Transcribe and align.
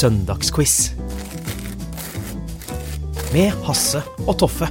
Søndagsquiz. 0.00 0.94
Med 3.34 3.50
Hasse 3.66 4.00
og 4.24 4.38
Toffe. 4.40 4.64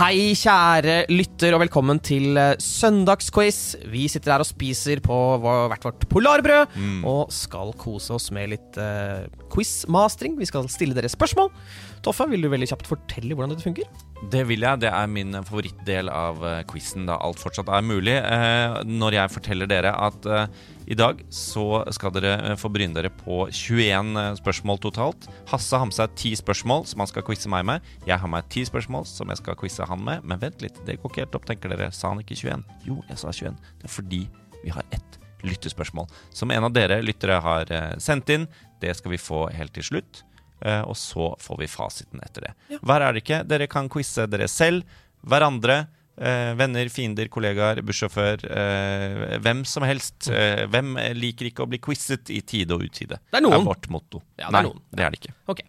Hei, 0.00 0.32
kjære 0.34 0.96
lytter, 1.12 1.54
og 1.54 1.62
velkommen 1.62 2.02
til 2.02 2.34
eh, 2.40 2.56
søndagsquiz. 2.58 3.60
Vi 3.92 4.08
sitter 4.10 4.34
her 4.34 4.42
og 4.42 4.50
spiser 4.50 4.98
på 5.04 5.14
hvert 5.44 5.86
vårt 5.86 6.08
polarbrød 6.10 6.74
og 7.06 7.30
skal 7.38 7.70
kose 7.78 8.16
oss 8.16 8.32
med 8.34 8.56
litt 8.56 8.82
uh, 8.82 9.28
quizmastering. 9.52 10.40
Vi 10.40 10.50
skal 10.50 10.66
stille 10.72 10.98
dere 10.98 11.12
spørsmål. 11.12 11.52
Toffe, 12.02 12.26
vil 12.32 12.42
du 12.42 12.50
veldig 12.50 12.72
kjapt 12.72 12.90
fortelle 12.90 13.36
hvordan 13.36 13.54
dette 13.54 13.68
funker? 13.68 14.09
Det 14.28 14.42
vil 14.44 14.60
jeg. 14.66 14.82
Det 14.82 14.90
er 14.92 15.06
min 15.08 15.32
favorittdel 15.32 16.10
av 16.12 16.42
uh, 16.44 16.60
quizen, 16.68 17.06
da 17.08 17.16
alt 17.24 17.40
fortsatt 17.40 17.70
er 17.72 17.86
mulig. 17.86 18.18
Eh, 18.20 18.82
når 18.84 19.16
jeg 19.16 19.32
forteller 19.32 19.70
dere 19.70 19.94
at 19.96 20.28
eh, 20.28 20.44
i 20.90 20.96
dag 20.98 21.20
så 21.30 21.84
skal 21.94 22.10
dere 22.16 22.32
eh, 22.50 22.56
få 22.58 22.68
bryne 22.72 22.96
dere 22.96 23.12
på 23.14 23.44
21 23.46 24.10
eh, 24.18 24.32
spørsmål 24.40 24.80
totalt. 24.82 25.28
Hasse 25.52 25.78
har 25.78 25.86
med 25.86 25.94
seg 25.94 26.16
10 26.16 26.40
spørsmål 26.42 26.82
som 26.90 27.04
han 27.04 27.10
skal 27.10 27.24
quize 27.26 27.50
meg 27.52 27.64
med. 27.68 27.86
Jeg 28.08 28.18
har 28.18 28.32
med 28.32 28.48
10 28.50 28.72
spørsmål 28.72 29.06
som 29.06 29.30
jeg 29.30 29.38
skal 29.38 29.58
quize 29.60 29.86
han 29.86 30.02
med. 30.04 30.26
Men 30.26 30.42
vent 30.42 30.64
litt, 30.64 30.80
det 30.88 30.98
går 30.98 31.12
ikke 31.12 31.24
helt 31.24 31.38
opp, 31.38 31.46
tenker 31.46 31.70
dere. 31.70 31.92
Sa 31.94 32.10
han 32.10 32.24
ikke 32.24 32.34
21? 32.42 32.66
Jo, 32.88 32.98
jeg 33.06 33.22
sa 33.22 33.30
21. 33.30 33.60
Det 33.78 33.86
er 33.86 33.94
fordi 33.94 34.24
vi 34.64 34.74
har 34.74 34.88
ett 34.90 35.20
lyttespørsmål 35.46 36.10
som 36.36 36.50
en 36.52 36.66
av 36.66 36.74
dere 36.74 36.98
lyttere 37.04 37.38
har 37.40 37.70
eh, 37.70 37.94
sendt 38.02 38.34
inn. 38.34 38.50
Det 38.82 38.92
skal 38.98 39.14
vi 39.14 39.22
få 39.22 39.46
helt 39.54 39.76
til 39.78 39.86
slutt. 39.92 40.24
Eh, 40.60 40.82
og 40.84 40.96
så 40.98 41.32
får 41.40 41.62
vi 41.62 41.70
fasiten 41.70 42.20
etter 42.24 42.48
det. 42.50 42.80
Verre 42.82 43.08
er 43.08 43.16
det 43.16 43.24
ikke. 43.24 43.44
Dere 43.48 43.70
kan 43.70 43.88
quize 43.92 44.26
dere 44.30 44.48
selv, 44.48 44.84
hverandre, 45.26 45.86
eh, 46.20 46.52
venner, 46.56 46.88
fiender, 46.92 47.28
kollegaer, 47.32 47.80
bussjåfør. 47.86 48.44
Eh, 48.50 49.38
hvem 49.40 49.64
som 49.68 49.84
helst. 49.88 50.28
Eh, 50.28 50.66
hvem 50.72 50.94
liker 51.16 51.48
ikke 51.50 51.64
å 51.64 51.68
bli 51.70 51.78
quizet 51.80 52.30
i 52.30 52.40
tide 52.44 52.76
og 52.76 52.84
utide? 52.84 53.18
Det 53.30 53.40
er 53.40 53.44
noen. 53.46 53.60
Er 53.60 53.66
vårt 53.68 53.88
motto. 53.92 54.22
Ja, 54.38 54.48
det 54.48 54.52
er 54.52 54.56
Nei, 54.58 54.62
noen. 54.68 54.80
det 54.94 55.04
er 55.06 55.10
det 55.10 55.20
ikke. 55.22 55.34
Okay. 55.48 55.66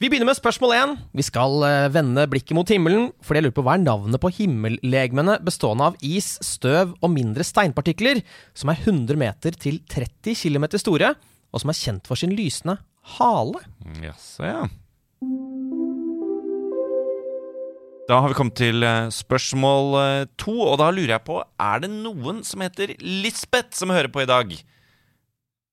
Vi 0.00 0.08
begynner 0.08 0.30
med 0.30 0.38
spørsmål 0.38 0.72
én. 0.78 0.94
Vi 1.12 1.22
skal 1.22 1.62
eh, 1.68 1.88
vende 1.92 2.24
blikket 2.32 2.56
mot 2.56 2.68
himmelen, 2.72 3.10
fordi 3.20 3.42
jeg 3.42 3.44
lurer 3.50 3.58
på 3.60 3.64
hva 3.66 3.74
er 3.76 3.84
navnet 3.84 4.20
på 4.22 4.32
himmellegemene 4.38 5.36
bestående 5.44 5.90
av 5.90 5.98
is, 6.00 6.38
støv 6.40 6.94
og 7.02 7.10
mindre 7.12 7.44
steinpartikler, 7.44 8.22
som 8.56 8.72
er 8.72 8.80
100 8.80 9.20
meter 9.20 9.52
til 9.60 9.82
30 9.84 10.32
km 10.40 10.64
store, 10.80 11.12
og 11.52 11.60
som 11.60 11.72
er 11.72 11.76
kjent 11.76 12.06
for 12.08 12.16
sin 12.16 12.32
lysende 12.32 12.78
hale? 13.02 13.64
Jaså, 14.02 14.44
ja. 14.46 14.68
Da 18.10 18.18
har 18.18 18.32
vi 18.32 18.34
kommet 18.34 18.56
til 18.58 18.82
eh, 18.82 19.06
spørsmål 19.14 19.92
eh, 20.00 20.28
to, 20.40 20.56
og 20.66 20.80
da 20.80 20.88
lurer 20.90 21.12
jeg 21.14 21.24
på 21.28 21.36
Er 21.62 21.84
det 21.84 21.92
noen 21.92 22.40
som 22.46 22.64
heter 22.64 22.96
Lisbeth 22.98 23.76
som 23.78 23.92
hører 23.94 24.10
på 24.10 24.24
i 24.24 24.30
dag? 24.30 24.50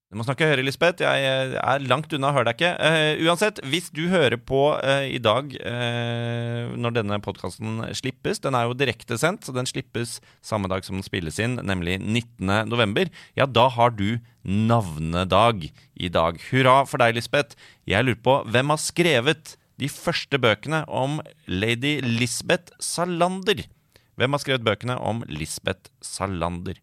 Du 0.07 0.15
må 0.15 0.23
snakke 0.23 0.45
høyere, 0.47 0.63
Lisbeth. 0.63 1.03
Jeg 1.03 1.23
eh, 1.27 1.53
er 1.59 1.83
langt 1.83 2.13
unna, 2.15 2.29
hører 2.31 2.47
deg 2.47 2.61
ikke. 2.61 2.69
Uh, 2.79 3.25
uansett, 3.27 3.57
hvis 3.67 3.89
du 3.91 4.05
hører 4.07 4.37
på 4.39 4.61
uh, 4.79 5.03
i 5.03 5.19
dag 5.19 5.51
uh, 5.59 6.71
når 6.79 6.95
denne 6.95 7.17
podkasten 7.25 7.81
slippes 7.97 8.39
Den 8.45 8.55
er 8.55 8.69
jo 8.69 8.77
direktesendt, 8.79 9.43
så 9.43 9.51
den 9.51 9.67
slippes 9.67 10.21
samme 10.39 10.71
dag 10.71 10.87
som 10.87 10.95
den 10.95 11.03
spilles 11.03 11.41
inn, 11.43 11.59
nemlig 11.59 11.97
19. 11.99 12.71
november. 12.71 13.11
Ja, 13.35 13.49
da 13.51 13.67
har 13.75 13.91
du 13.99 14.21
navnedag 14.47 15.67
i 15.75 16.13
dag. 16.15 16.39
Hurra 16.53 16.79
for 16.87 17.03
deg, 17.03 17.19
Lisbeth. 17.19 17.59
Jeg 17.83 18.07
lurer 18.07 18.23
på 18.23 18.39
hvem 18.47 18.71
har 18.71 18.79
skrevet 18.79 19.57
de 19.75 19.91
første 19.91 20.39
bøkene 20.39 20.85
om 20.87 21.19
lady 21.51 21.97
Lisbeth 22.07 22.71
Salander? 22.79 23.67
Hvem 24.15 24.33
har 24.33 24.47
skrevet 24.47 24.63
bøkene 24.71 25.01
om 25.03 25.25
Lisbeth 25.27 25.91
Salander? 25.99 26.79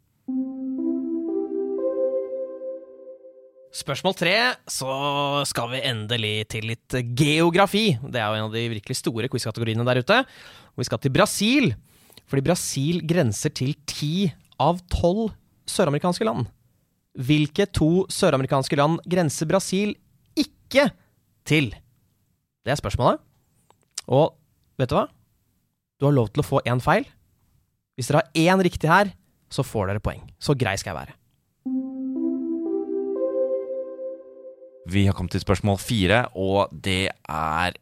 Spørsmål 3.75 4.15
tre, 4.15 4.35
så 4.71 4.93
skal 5.51 5.73
vi 5.73 5.81
endelig 5.83 6.45
til 6.53 6.69
litt 6.71 6.95
geografi. 7.19 7.97
Det 7.99 8.21
er 8.21 8.29
jo 8.31 8.37
en 8.39 8.47
av 8.47 8.53
de 8.55 8.69
virkelig 8.71 9.01
store 9.01 9.27
quizkategoriene 9.33 9.87
der 9.89 9.99
ute. 9.99 10.19
Og 10.75 10.83
vi 10.83 10.87
skal 10.87 11.01
til 11.03 11.12
Brasil, 11.17 11.73
fordi 12.31 12.45
Brasil 12.47 13.01
grenser 13.03 13.51
til 13.51 13.73
ti 13.91 14.29
av 14.63 14.79
tolv 14.95 15.33
søramerikanske 15.67 16.29
land. 16.29 16.47
Hvilke 17.19 17.67
to 17.67 18.05
søramerikanske 18.15 18.79
land 18.79 19.03
grenser 19.11 19.51
Brasil 19.51 19.97
ikke 20.39 20.87
til? 21.43 21.73
Det 22.63 22.77
er 22.77 22.79
spørsmålet. 22.79 23.19
Og 24.07 24.37
vet 24.79 24.95
du 24.95 24.99
hva? 25.01 25.09
Du 25.99 26.07
har 26.07 26.15
lov 26.15 26.31
til 26.31 26.45
å 26.45 26.47
få 26.47 26.63
én 26.63 26.83
feil. 26.84 27.11
Hvis 27.99 28.07
dere 28.07 28.23
har 28.23 28.55
én 28.55 28.63
riktig 28.63 28.87
her, 28.91 29.11
så 29.51 29.67
får 29.67 29.91
dere 29.91 30.03
poeng. 30.03 30.23
Så 30.39 30.55
grei 30.55 30.79
skal 30.79 30.95
jeg 30.95 31.01
være. 31.03 31.19
Vi 34.84 35.06
har 35.06 35.17
kommet 35.17 35.33
til 35.33 35.41
spørsmål 35.41 35.78
fire, 35.81 36.27
og 36.37 36.69
det 36.84 37.09
er 37.09 37.77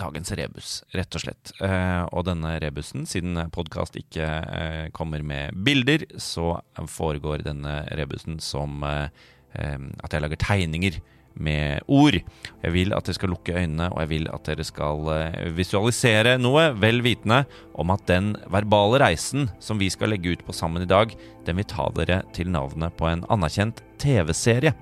dagens 0.00 0.32
rebus, 0.34 0.70
rett 0.96 1.14
og 1.14 1.22
slett. 1.22 1.52
Eh, 1.62 2.02
og 2.10 2.24
denne 2.26 2.56
rebusen, 2.62 3.04
siden 3.06 3.38
podkast 3.54 3.98
ikke 4.00 4.26
eh, 4.26 4.88
kommer 4.96 5.22
med 5.22 5.54
bilder, 5.66 6.08
så 6.18 6.56
foregår 6.90 7.46
denne 7.46 7.84
rebusen 7.98 8.40
som 8.42 8.82
eh, 8.86 9.06
at 9.54 10.12
jeg 10.14 10.22
lager 10.22 10.42
tegninger 10.42 10.98
med 11.38 11.86
ord. 11.86 12.18
Jeg 12.64 12.74
vil 12.74 12.94
at 12.94 13.06
dere 13.06 13.18
skal 13.18 13.34
lukke 13.34 13.54
øynene, 13.54 13.86
og 13.94 14.02
jeg 14.02 14.10
vil 14.16 14.28
at 14.34 14.50
dere 14.50 14.66
skal 14.66 15.06
visualisere 15.54 16.36
noe, 16.42 16.68
vel 16.82 17.02
vitende 17.06 17.44
om 17.78 17.94
at 17.94 18.06
den 18.10 18.34
verbale 18.50 19.02
reisen 19.02 19.48
som 19.62 19.78
vi 19.78 19.90
skal 19.90 20.14
legge 20.14 20.34
ut 20.34 20.46
på 20.46 20.54
sammen 20.54 20.86
i 20.86 20.90
dag, 20.90 21.14
den 21.46 21.62
vil 21.62 21.70
ta 21.70 21.90
dere 21.98 22.22
til 22.34 22.50
navnet 22.50 22.94
på 22.98 23.10
en 23.10 23.26
anerkjent 23.30 23.82
TV-serie. 24.02 24.74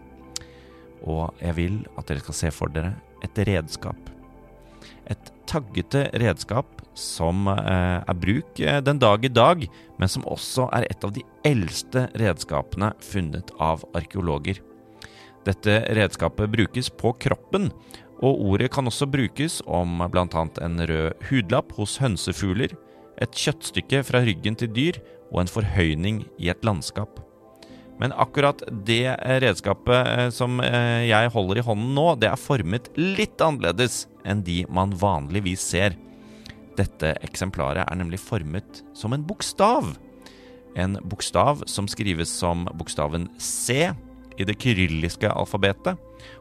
Og 1.06 1.34
jeg 1.42 1.56
vil 1.58 1.82
at 1.98 2.08
dere 2.08 2.24
skal 2.24 2.38
se 2.40 2.52
for 2.54 2.72
dere 2.72 2.94
et 3.24 3.42
redskap. 3.48 3.98
Et 5.08 5.30
taggete 5.48 6.08
redskap 6.20 6.82
som 6.98 7.46
eh, 7.50 8.00
er 8.02 8.18
bruk 8.18 8.60
eh, 8.60 8.80
den 8.84 9.00
dag 9.00 9.24
i 9.24 9.32
dag, 9.32 9.64
men 9.98 10.10
som 10.10 10.26
også 10.28 10.68
er 10.76 10.88
et 10.90 11.04
av 11.06 11.14
de 11.14 11.24
eldste 11.46 12.08
redskapene 12.18 12.92
funnet 13.04 13.52
av 13.62 13.86
arkeologer. 13.96 14.60
Dette 15.46 15.80
redskapet 15.96 16.50
brukes 16.52 16.90
på 16.90 17.14
kroppen, 17.22 17.70
og 18.18 18.42
ordet 18.50 18.72
kan 18.74 18.90
også 18.90 19.06
brukes 19.08 19.60
om 19.64 20.02
bl.a. 20.10 20.26
en 20.66 20.82
rød 20.90 21.28
hudlapp 21.30 21.72
hos 21.78 21.96
hønsefugler, 22.02 22.74
et 23.18 23.34
kjøttstykke 23.34 24.02
fra 24.06 24.22
ryggen 24.26 24.58
til 24.58 24.70
dyr 24.74 24.98
og 25.32 25.42
en 25.42 25.50
forhøyning 25.50 26.22
i 26.38 26.50
et 26.52 26.66
landskap. 26.66 27.22
Men 27.98 28.14
akkurat 28.14 28.62
det 28.86 29.16
redskapet 29.42 30.10
eh, 30.12 30.28
som 30.34 30.60
eh, 30.62 31.08
jeg 31.08 31.32
holder 31.34 31.60
i 31.60 31.64
hånden 31.66 31.94
nå, 31.96 32.08
det 32.22 32.30
er 32.30 32.40
formet 32.40 32.90
litt 32.96 33.40
annerledes 33.42 34.06
enn 34.28 34.44
de 34.46 34.62
man 34.70 34.94
vanligvis 34.98 35.64
ser. 35.74 35.98
Dette 36.78 37.16
eksemplaret 37.26 37.82
er 37.82 37.98
nemlig 37.98 38.20
formet 38.22 38.84
som 38.94 39.14
en 39.14 39.24
bokstav. 39.26 39.96
En 40.78 40.94
bokstav 41.10 41.64
som 41.66 41.88
skrives 41.90 42.30
som 42.30 42.68
bokstaven 42.78 43.26
C 43.42 43.88
i 44.38 44.46
det 44.46 44.54
kyrilliske 44.62 45.26
alfabetet, 45.34 45.98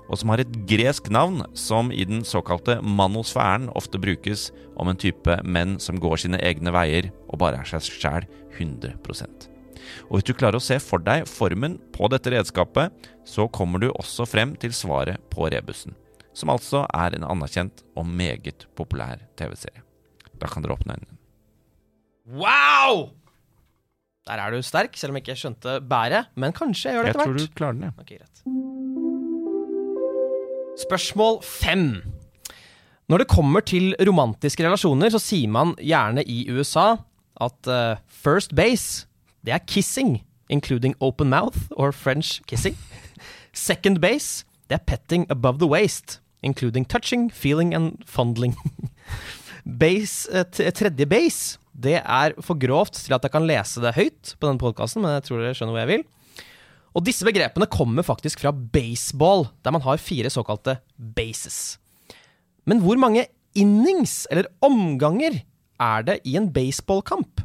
og 0.07 0.19
som 0.19 0.29
har 0.31 0.43
et 0.43 0.55
gresk 0.69 1.09
navn 1.13 1.41
som 1.57 1.89
i 1.91 2.05
den 2.07 2.21
såkalte 2.27 2.77
manosfæren 2.85 3.71
ofte 3.73 4.01
brukes 4.01 4.51
om 4.77 4.91
en 4.91 4.99
type 4.99 5.41
menn 5.43 5.77
som 5.81 5.99
går 6.01 6.21
sine 6.21 6.41
egne 6.45 6.73
veier 6.75 7.11
og 7.27 7.41
bare 7.41 7.61
er 7.63 7.69
seg 7.73 7.89
sjæl 7.89 8.29
100 8.57 9.56
og 10.07 10.17
hvis 10.17 10.27
du 10.29 10.33
klarer 10.37 10.59
å 10.59 10.63
se 10.63 10.79
for 10.83 11.03
deg 11.03 11.27
formen 11.29 11.77
på 11.95 12.09
dette 12.13 12.33
redskapet, 12.33 12.93
så 13.27 13.47
kommer 13.51 13.83
du 13.83 13.89
også 13.91 14.27
frem 14.29 14.55
til 14.59 14.73
svaret 14.75 15.21
på 15.33 15.49
rebusen, 15.53 15.95
som 16.37 16.53
altså 16.53 16.85
er 16.95 17.17
en 17.17 17.27
anerkjent 17.27 17.83
og 17.97 18.07
meget 18.07 18.67
populær 18.77 19.21
TV-serie. 19.39 19.83
Da 20.37 20.49
kan 20.51 20.63
dere 20.65 20.77
åpne 20.77 20.97
øynene. 20.97 21.17
Wow! 22.27 23.09
Der 24.27 24.41
er 24.43 24.51
du 24.51 24.59
sterk, 24.65 24.97
selv 24.99 25.13
om 25.13 25.17
jeg 25.17 25.23
ikke 25.23 25.39
skjønte 25.39 25.77
bæret. 25.87 26.27
Men 26.35 26.51
kanskje 26.55 26.89
jeg 26.89 26.97
gjør 26.97 27.05
det 27.07 27.11
etter 27.13 27.21
hvert. 27.23 27.29
Jeg 27.31 27.39
tror 27.39 27.47
du 27.47 27.57
klarer 27.57 27.75
den, 27.77 27.85
ja. 27.87 27.91
Okay, 28.03 28.17
greit. 28.19 28.37
Spørsmål 30.83 31.39
fem. 31.47 31.85
Når 33.07 33.23
det 33.23 33.27
kommer 33.31 33.63
til 33.63 33.95
romantiske 34.03 34.65
relasjoner, 34.65 35.09
så 35.13 35.19
sier 35.23 35.47
man 35.51 35.71
gjerne 35.79 36.25
i 36.27 36.41
USA 36.51 36.97
at 37.39 37.69
uh, 37.71 37.95
first 38.11 38.55
base, 38.57 39.07
det 39.47 39.55
er 39.55 39.63
kissing, 39.63 40.17
including 40.51 40.93
open 40.99 41.29
mouth 41.31 41.71
or 41.71 41.93
French 41.95 42.41
kissing. 42.47 42.75
Second 43.55 44.01
base, 44.03 44.43
det 44.67 44.75
er 44.75 44.83
petting 44.83 45.23
above 45.31 45.61
the 45.61 45.69
waist, 45.71 46.19
including 46.43 46.83
touching, 46.85 47.31
feeling 47.31 47.73
and 47.73 48.03
fondling. 48.05 48.57
Base, 49.79 50.27
eh, 50.31 50.71
tredje 50.71 51.05
base, 51.07 51.57
det 51.75 51.99
er 51.99 52.35
for 52.39 52.59
grovt 52.59 52.99
til 52.99 53.15
at 53.15 53.23
jeg 53.23 53.33
kan 53.33 53.47
lese 53.47 53.81
det 53.83 53.95
høyt 53.97 54.35
på 54.39 54.47
denne 54.47 54.61
podkasten, 54.61 55.03
men 55.03 55.17
jeg 55.17 55.25
tror 55.27 55.41
dere 55.43 55.57
skjønner 55.57 55.75
hvor 55.75 55.83
jeg 55.83 55.91
vil. 55.91 56.05
Og 56.95 57.03
disse 57.05 57.27
begrepene 57.27 57.67
kommer 57.69 58.05
faktisk 58.07 58.41
fra 58.43 58.51
baseball, 58.51 59.47
der 59.63 59.75
man 59.75 59.83
har 59.83 59.99
fire 60.01 60.31
såkalte 60.33 60.79
bases. 60.95 61.77
Men 62.67 62.79
hvor 62.83 62.99
mange 62.99 63.27
innings, 63.55 64.25
eller 64.31 64.47
omganger, 64.63 65.41
er 65.79 66.07
det 66.07 66.21
i 66.25 66.35
en 66.39 66.49
baseballkamp? 66.53 67.43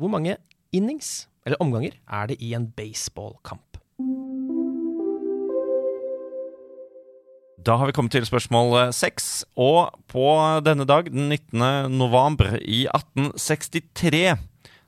Hvor 0.00 0.10
mange 0.12 0.38
innings, 0.72 1.28
eller 1.46 1.60
omganger, 1.62 1.96
er 2.06 2.30
det 2.30 2.38
i 2.42 2.54
en 2.54 2.68
baseballkamp? 2.76 3.78
Da 7.60 7.76
har 7.76 7.90
vi 7.90 7.92
kommet 7.92 8.14
til 8.14 8.24
spørsmål 8.24 8.76
eh, 8.78 8.92
seks. 8.96 9.42
Og 9.60 9.92
på 10.08 10.24
denne 10.64 10.86
dag, 10.88 11.10
den 11.12 11.28
19. 11.28 11.92
november 11.92 12.56
i 12.60 12.86
1863, 12.88 14.38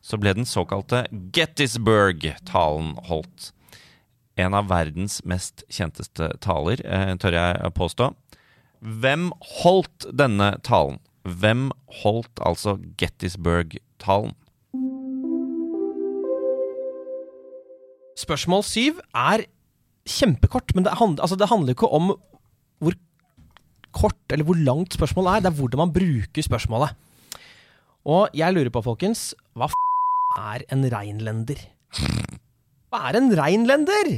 så 0.03 0.19
ble 0.19 0.33
den 0.39 0.49
såkalte 0.49 1.05
Gettysburg-talen 1.37 2.95
holdt. 3.11 3.51
En 4.41 4.57
av 4.57 4.71
verdens 4.73 5.21
mest 5.29 5.67
kjenteste 5.69 6.31
taler, 6.41 6.81
eh, 6.81 7.13
tør 7.21 7.37
jeg 7.37 7.75
påstå. 7.77 8.13
Hvem 8.81 9.29
holdt 9.61 10.09
denne 10.09 10.55
talen? 10.65 10.99
Hvem 11.29 11.69
holdt 12.03 12.41
altså 12.41 12.79
Gettysburg-talen? 12.99 14.33
Spørsmål 18.19 18.63
syv 18.67 18.99
er 19.17 19.45
kjempekort, 20.09 20.75
men 20.77 20.85
det 20.85 20.93
handler, 20.99 21.23
altså 21.25 21.39
det 21.39 21.49
handler 21.49 21.75
ikke 21.77 21.89
om 21.89 22.13
hvor 22.83 22.97
kort 23.95 24.33
eller 24.35 24.45
hvor 24.49 24.59
langt 24.59 24.95
spørsmålet 24.97 25.37
er, 25.37 25.45
det 25.45 25.51
er 25.53 25.59
hvordan 25.61 25.83
man 25.85 25.93
bruker 25.95 26.43
spørsmålet. 26.45 26.93
Og 28.05 28.29
jeg 28.35 28.53
lurer 28.55 28.73
på, 28.75 28.83
folkens, 28.83 29.31
hva 29.55 29.69
f 29.71 29.77
er 30.41 30.65
en 30.75 30.83
reinlender? 30.91 31.61
Hva 32.93 33.05
er 33.13 33.21
en 33.21 33.31
reinlender? 33.39 34.13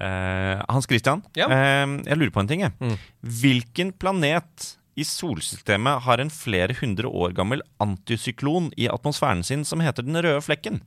Eh, 0.00 0.60
Hans 0.72 0.86
Christian, 0.88 1.22
Ja. 1.36 1.46
eh, 1.50 1.86
jeg 2.06 2.16
lurer 2.16 2.30
på 2.32 2.40
en 2.40 2.48
ting. 2.48 2.60
Jeg. 2.62 2.72
Mm. 2.80 2.96
Hvilken 3.22 3.92
planet 3.92 4.76
i 5.00 5.04
solsystemet 5.06 6.04
har 6.04 6.20
en 6.20 6.30
flere 6.32 6.74
hundre 6.80 7.08
år 7.08 7.32
gammel 7.36 7.62
antisyklon 7.80 8.68
i 8.76 8.88
atmosfæren 8.92 9.42
sin 9.46 9.64
som 9.64 9.80
heter 9.80 10.04
Den 10.04 10.18
røde 10.20 10.42
flekken? 10.44 10.82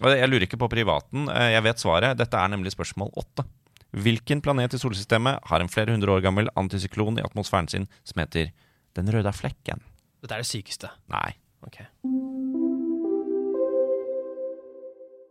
Jeg 0.00 0.28
lurer 0.30 0.46
ikke 0.46 0.60
på 0.60 0.70
privaten, 0.72 1.28
eh, 1.28 1.50
jeg 1.52 1.64
vet 1.66 1.82
svaret. 1.82 2.16
Dette 2.16 2.38
er 2.38 2.48
nemlig 2.48 2.72
spørsmål 2.72 3.10
åtte. 3.20 3.44
Hvilken 3.90 4.40
planet 4.40 4.74
i 4.74 4.80
solsystemet 4.80 5.42
har 5.50 5.60
en 5.60 5.68
flere 5.68 5.92
hundre 5.92 6.14
år 6.14 6.22
gammel 6.24 6.48
antisyklon 6.56 7.18
i 7.18 7.26
atmosfæren 7.26 7.68
sin 7.68 7.88
som 8.04 8.22
heter 8.22 8.52
Den 8.94 9.10
røde 9.12 9.32
flekken? 9.32 9.82
Dette 10.22 10.34
er 10.34 10.42
det 10.42 10.48
sykeste. 10.48 10.88
Nei. 11.10 11.34
Ok. 11.66 11.82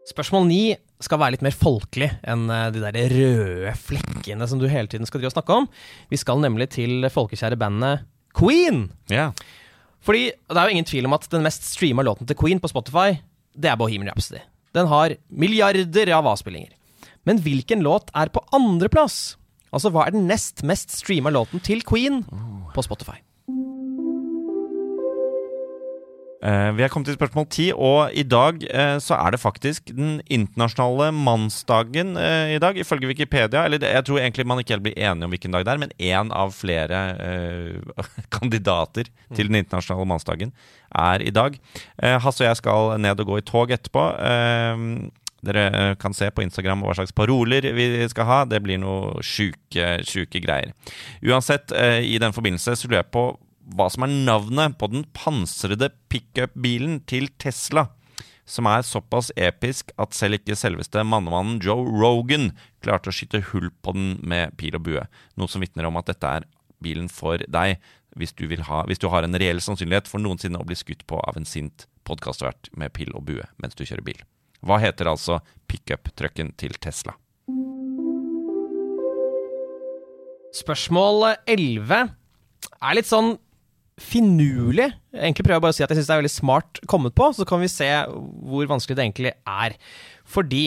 Spørsmål 0.09 0.47
ni 0.47 0.75
skal 1.03 1.19
være 1.21 1.37
litt 1.37 1.45
mer 1.45 1.55
folkelig 1.55 2.09
enn 2.27 2.49
eh, 2.51 2.67
de 2.75 2.83
der 2.83 3.13
røde 3.13 3.73
flekkene 3.79 4.47
som 4.49 4.59
du 4.59 4.67
hele 4.67 4.91
tiden 4.91 5.07
skal 5.07 5.21
drive 5.21 5.31
og 5.31 5.37
snakke 5.37 5.57
om. 5.61 5.67
Vi 6.11 6.19
skal 6.19 6.41
nemlig 6.43 6.69
til 6.75 7.07
folkekjære 7.13 7.59
bandet 7.59 8.05
Queen. 8.37 8.89
Ja. 9.11 9.29
Fordi 10.05 10.29
det 10.31 10.57
er 10.57 10.67
jo 10.67 10.75
ingen 10.75 10.87
tvil 10.87 11.07
om 11.09 11.15
at 11.15 11.27
den 11.31 11.45
mest 11.45 11.65
streama 11.67 12.03
låten 12.05 12.27
til 12.27 12.37
Queen 12.39 12.61
på 12.61 12.71
Spotify, 12.71 13.19
det 13.55 13.71
er 13.71 13.79
Bohemian 13.79 14.11
Rhapsody. 14.11 14.43
Den 14.75 14.87
har 14.91 15.15
milliarder 15.29 16.11
av 16.15 16.27
avspillinger. 16.29 16.75
Men 17.27 17.41
hvilken 17.43 17.83
låt 17.83 18.11
er 18.15 18.31
på 18.31 18.43
andreplass? 18.55 19.37
Altså, 19.73 19.91
hva 19.93 20.07
er 20.07 20.15
den 20.15 20.27
nest 20.29 20.63
mest 20.65 20.93
streama 20.95 21.31
låten 21.33 21.61
til 21.63 21.83
Queen 21.85 22.23
på 22.73 22.85
Spotify? 22.85 23.19
Vi 26.39 26.83
er 26.85 26.91
kommet 26.91 27.09
til 27.09 27.17
spørsmål 27.17 27.47
ti, 27.51 27.65
og 27.75 28.13
i 28.15 28.23
dag 28.23 28.61
eh, 28.71 28.95
så 29.03 29.17
er 29.17 29.33
det 29.35 29.41
faktisk 29.41 29.91
den 29.91 30.21
internasjonale 30.31 31.09
mannsdagen 31.11 32.15
eh, 32.15 32.55
i 32.55 32.61
dag, 32.63 32.79
ifølge 32.79 33.09
Wikipedia. 33.11 33.65
Eller 33.67 33.83
jeg 33.83 34.05
tror 34.07 34.21
egentlig 34.21 34.47
man 34.47 34.61
ikke 34.61 34.77
helt 34.77 34.85
blir 34.87 34.95
enige 34.95 35.27
om 35.27 35.35
hvilken 35.35 35.51
dag 35.51 35.67
det 35.67 35.73
er, 35.73 35.83
men 35.83 35.95
én 35.99 36.31
av 36.31 36.55
flere 36.55 37.03
uh, 37.19 38.03
kandidater 38.37 39.11
til 39.35 39.51
den 39.51 39.59
internasjonale 39.59 40.07
mannsdagen 40.07 40.55
er 40.95 41.19
i 41.19 41.35
dag. 41.35 41.59
Uh, 41.99 42.15
Hasse 42.23 42.45
og 42.45 42.47
jeg 42.47 42.61
skal 42.61 42.95
ned 43.03 43.19
og 43.19 43.33
gå 43.33 43.41
i 43.41 43.47
tog 43.47 43.75
etterpå. 43.75 44.07
Uh, 44.23 45.09
dere 45.45 45.65
eh, 45.69 45.95
kan 45.99 46.15
se 46.15 46.29
på 46.31 46.43
Instagram 46.43 46.83
hva 46.83 46.95
slags 46.97 47.15
paroler 47.15 47.69
vi 47.75 47.89
skal 48.11 48.27
ha. 48.27 48.39
Det 48.49 48.61
blir 48.63 48.79
noe 48.81 49.23
sjuke, 49.25 49.99
sjuke 50.07 50.41
greier. 50.43 50.73
Uansett, 51.23 51.71
eh, 51.71 52.01
i 52.03 52.17
den 52.21 52.35
forbindelse 52.35 52.75
så 52.75 52.89
lurer 52.89 53.03
jeg 53.03 53.13
på 53.15 53.29
hva 53.75 53.89
som 53.91 54.05
er 54.05 54.13
navnet 54.25 54.77
på 54.79 54.89
den 54.91 55.05
pansrede 55.15 55.91
pickup-bilen 56.11 56.99
til 57.09 57.29
Tesla, 57.41 57.87
som 58.49 58.65
er 58.65 58.85
såpass 58.85 59.29
episk 59.37 59.91
at 60.01 60.15
selv 60.17 60.39
ikke 60.39 60.57
selveste 60.57 61.03
mannemannen 61.05 61.59
Joe 61.61 61.85
Rogan 61.85 62.49
klarte 62.81 63.11
å 63.11 63.15
skyte 63.15 63.43
hull 63.51 63.69
på 63.85 63.93
den 63.93 64.15
med 64.25 64.55
pil 64.57 64.77
og 64.79 64.87
bue. 64.87 65.05
Noe 65.37 65.51
som 65.51 65.61
vitner 65.61 65.85
om 65.89 65.99
at 66.01 66.09
dette 66.09 66.33
er 66.39 66.47
bilen 66.81 67.11
for 67.13 67.41
deg, 67.45 67.77
hvis 68.17 68.33
du, 68.33 68.47
ha, 68.49 68.81
hvis 68.89 69.01
du 69.01 69.07
har 69.13 69.23
en 69.23 69.37
reell 69.37 69.61
sannsynlighet 69.61 70.09
for 70.09 70.21
noensinne 70.23 70.57
å 70.57 70.65
bli 70.65 70.77
skutt 70.79 71.05
på 71.07 71.19
av 71.21 71.37
en 71.37 71.45
sint 71.45 71.85
podkastvert 72.09 72.71
med 72.73 72.93
pil 72.95 73.13
og 73.13 73.27
bue 73.29 73.45
mens 73.61 73.77
du 73.77 73.85
kjører 73.85 74.05
bil. 74.07 74.23
Hva 74.65 74.79
heter 74.81 75.07
altså 75.11 75.39
pickup-trucken 75.69 76.55
til 76.59 76.73
Tesla? 76.81 77.13
Spørsmål 80.57 81.35
11 81.45 82.09
er 82.09 82.97
litt 82.97 83.07
sånn 83.07 83.35
finurlig. 83.99 84.89
Egentlig 85.13 85.45
prøver 85.45 85.57
jeg 85.57 85.65
bare 85.65 85.75
å 85.75 85.77
si 85.77 85.83
at 85.85 85.91
jeg 85.91 85.99
syns 85.99 86.09
det 86.09 86.15
er 86.15 86.21
veldig 86.23 86.33
smart 86.33 86.81
kommet 86.89 87.15
på, 87.17 87.29
så 87.35 87.45
kan 87.47 87.61
vi 87.61 87.71
se 87.71 87.89
hvor 88.07 88.69
vanskelig 88.69 88.97
det 88.97 89.05
egentlig 89.05 89.33
er. 89.35 89.75
Fordi 90.29 90.63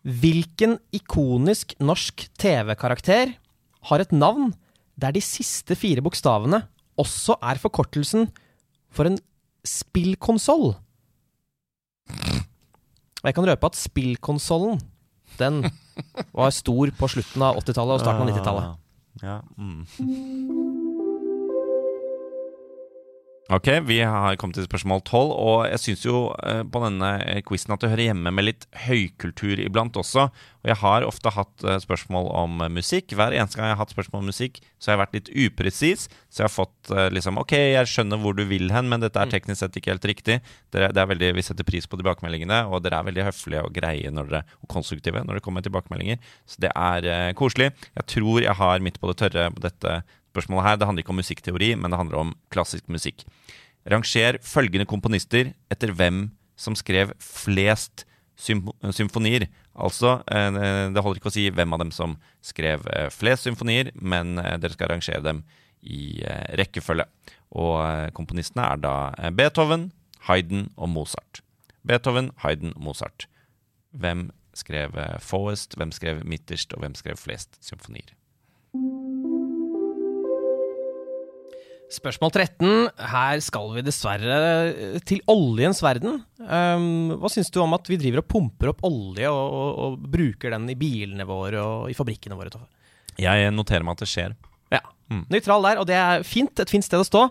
hvilken 0.00 0.78
ikonisk 0.96 1.74
norsk 1.82 2.24
TV-karakter 2.40 3.34
har 3.90 4.02
et 4.02 4.14
navn 4.16 4.54
der 5.00 5.12
de 5.16 5.22
siste 5.24 5.76
fire 5.76 6.04
bokstavene 6.04 6.62
også 7.00 7.36
er 7.40 7.60
forkortelsen 7.60 8.28
for 8.92 9.08
en 9.08 9.18
spillkonsoll? 9.66 10.72
Og 13.20 13.28
jeg 13.28 13.36
kan 13.36 13.44
røpe 13.50 13.68
at 13.68 13.76
spillkonsollen, 13.76 14.80
den 15.36 15.66
var 16.32 16.52
stor 16.56 16.92
på 16.96 17.08
slutten 17.12 17.44
av 17.44 17.60
80-tallet 17.60 17.98
og 17.98 18.04
starten 18.04 18.24
av 18.24 18.32
90-tallet. 18.32 18.80
Ja, 19.20 19.40
mm. 19.60 20.59
Ok, 23.50 23.66
vi 23.82 23.96
har 24.06 24.36
kommet 24.38 24.54
til 24.54 24.66
spørsmål 24.68 25.00
12, 25.02 25.30
og 25.34 25.64
jeg 25.66 25.80
syns 25.82 26.04
jo 26.04 26.18
eh, 26.46 26.60
på 26.62 26.82
denne 26.84 27.08
quizen 27.48 27.72
at 27.74 27.82
det 27.82 27.88
hører 27.90 28.04
hjemme 28.04 28.30
med 28.30 28.46
litt 28.46 28.66
høykultur 28.84 29.58
iblant 29.58 29.96
også. 29.98 30.28
Og 30.60 30.70
jeg 30.70 30.78
har 30.78 31.06
ofte 31.06 31.32
hatt 31.34 31.64
eh, 31.66 31.80
spørsmål 31.82 32.28
om 32.36 32.60
eh, 32.62 32.70
musikk. 32.70 33.16
Hver 33.18 33.34
eneste 33.34 33.58
gang 33.58 33.72
jeg 33.72 33.74
har 33.74 33.80
hatt 33.80 33.94
spørsmål 33.94 34.22
om 34.22 34.30
musikk, 34.30 34.60
så 34.78 34.90
har 34.92 34.94
jeg 34.94 35.00
vært 35.02 35.16
litt 35.18 35.32
upresis. 35.48 36.06
Så 36.30 36.44
jeg 36.44 36.46
har 36.46 36.54
fått 36.54 36.92
eh, 36.94 37.08
liksom 37.10 37.40
Ok, 37.42 37.56
jeg 37.56 37.90
skjønner 37.90 38.20
hvor 38.22 38.38
du 38.38 38.44
vil 38.46 38.70
hen, 38.70 38.86
men 38.92 39.02
dette 39.02 39.18
er 39.18 39.32
teknisk 39.34 39.64
sett 39.64 39.80
ikke 39.80 39.96
helt 39.96 40.08
riktig. 40.12 40.38
Dere, 40.70 40.92
det 40.94 41.02
er 41.02 41.10
veldig, 41.10 41.32
vi 41.40 41.46
setter 41.48 41.66
pris 41.66 41.90
på 41.90 41.98
tilbakemeldingene, 41.98 42.62
og 42.70 42.84
dere 42.84 43.02
er 43.02 43.10
veldig 43.10 43.26
høflige 43.32 43.64
og 43.66 43.74
greie 43.74 44.14
når 44.14 44.30
dere, 44.30 44.44
og 44.62 44.70
konstruktive 44.76 45.24
når 45.26 45.40
det 45.40 45.44
kommer 45.48 45.66
tilbakemeldinger. 45.66 46.22
Så 46.46 46.62
det 46.62 46.70
er 46.70 47.10
eh, 47.16 47.32
koselig. 47.34 47.72
Jeg 47.98 48.10
tror 48.14 48.44
jeg 48.46 48.58
har 48.62 48.86
midt 48.86 49.02
på 49.02 49.10
det 49.10 49.18
tørre 49.24 49.50
på 49.56 49.66
dette 49.66 49.98
spørsmålet 50.30 50.66
her. 50.66 50.78
Det 50.80 50.88
handler 50.88 51.04
ikke 51.04 51.14
om 51.14 51.20
musikkteori, 51.22 51.72
men 51.76 51.90
det 51.92 52.00
handler 52.00 52.22
om 52.24 52.34
klassisk 52.54 52.88
musikk. 52.88 53.26
Ranger 53.90 54.38
følgende 54.44 54.88
komponister 54.88 55.52
etter 55.72 55.92
hvem 55.96 56.28
som 56.60 56.76
skrev 56.76 57.14
flest 57.20 58.04
symfonier. 58.40 59.48
Altså, 59.74 60.20
eh, 60.28 60.90
det 60.92 61.02
holder 61.02 61.20
ikke 61.20 61.30
å 61.30 61.34
si 61.34 61.48
hvem 61.52 61.76
av 61.76 61.82
dem 61.84 61.92
som 61.94 62.16
skrev 62.44 62.86
eh, 62.92 63.08
flest 63.12 63.46
symfonier, 63.46 63.92
men 63.94 64.38
eh, 64.38 64.56
dere 64.60 64.76
skal 64.76 64.92
rangere 64.92 65.24
dem 65.24 65.44
i 65.80 66.20
rekkefølge. 66.60 67.06
Og 67.56 68.12
komponistene 68.12 68.66
er 68.68 68.82
da 68.82 69.30
Beethoven, 69.32 69.88
Hayden 70.28 70.68
og 70.76 70.92
Mozart. 70.92 71.40
Beethoven, 71.88 72.28
Hayden, 72.44 72.74
Mozart. 72.76 73.24
Hvem 73.96 74.28
skrev 74.52 74.92
Fawest, 75.24 75.78
hvem 75.80 75.94
skrev 75.96 76.20
midterst, 76.28 76.76
og 76.76 76.84
hvem 76.84 76.98
skrev 77.00 77.16
flest 77.16 77.56
symfonier? 77.64 78.12
Spørsmål 81.90 82.30
13. 82.30 82.68
Her 83.10 83.40
skal 83.42 83.72
vi 83.74 83.82
dessverre 83.82 84.34
eh, 84.70 84.98
til 85.06 85.22
oljens 85.30 85.80
verden. 85.82 86.20
Um, 86.38 87.16
hva 87.18 87.30
syns 87.32 87.50
du 87.50 87.58
om 87.64 87.74
at 87.74 87.90
vi 87.90 87.98
driver 87.98 88.22
og 88.22 88.28
pumper 88.30 88.70
opp 88.70 88.84
olje 88.86 89.26
og, 89.26 89.40
og, 89.40 89.80
og 89.82 90.04
bruker 90.12 90.54
den 90.54 90.68
i 90.70 90.78
bilene 90.78 91.26
våre 91.26 91.64
og 91.64 91.90
i 91.90 91.96
fabrikkene 91.98 92.38
våre? 92.38 92.62
Jeg 93.18 93.50
noterer 93.56 93.82
meg 93.86 93.98
at 93.98 94.04
det 94.04 94.10
skjer. 94.12 94.36
Ja. 94.70 94.84
Nøytral 95.34 95.66
der, 95.66 95.82
og 95.82 95.88
det 95.90 95.98
er 95.98 96.22
fint. 96.26 96.62
Et 96.62 96.70
fint 96.70 96.86
sted 96.86 97.02
å 97.02 97.08
stå. 97.08 97.24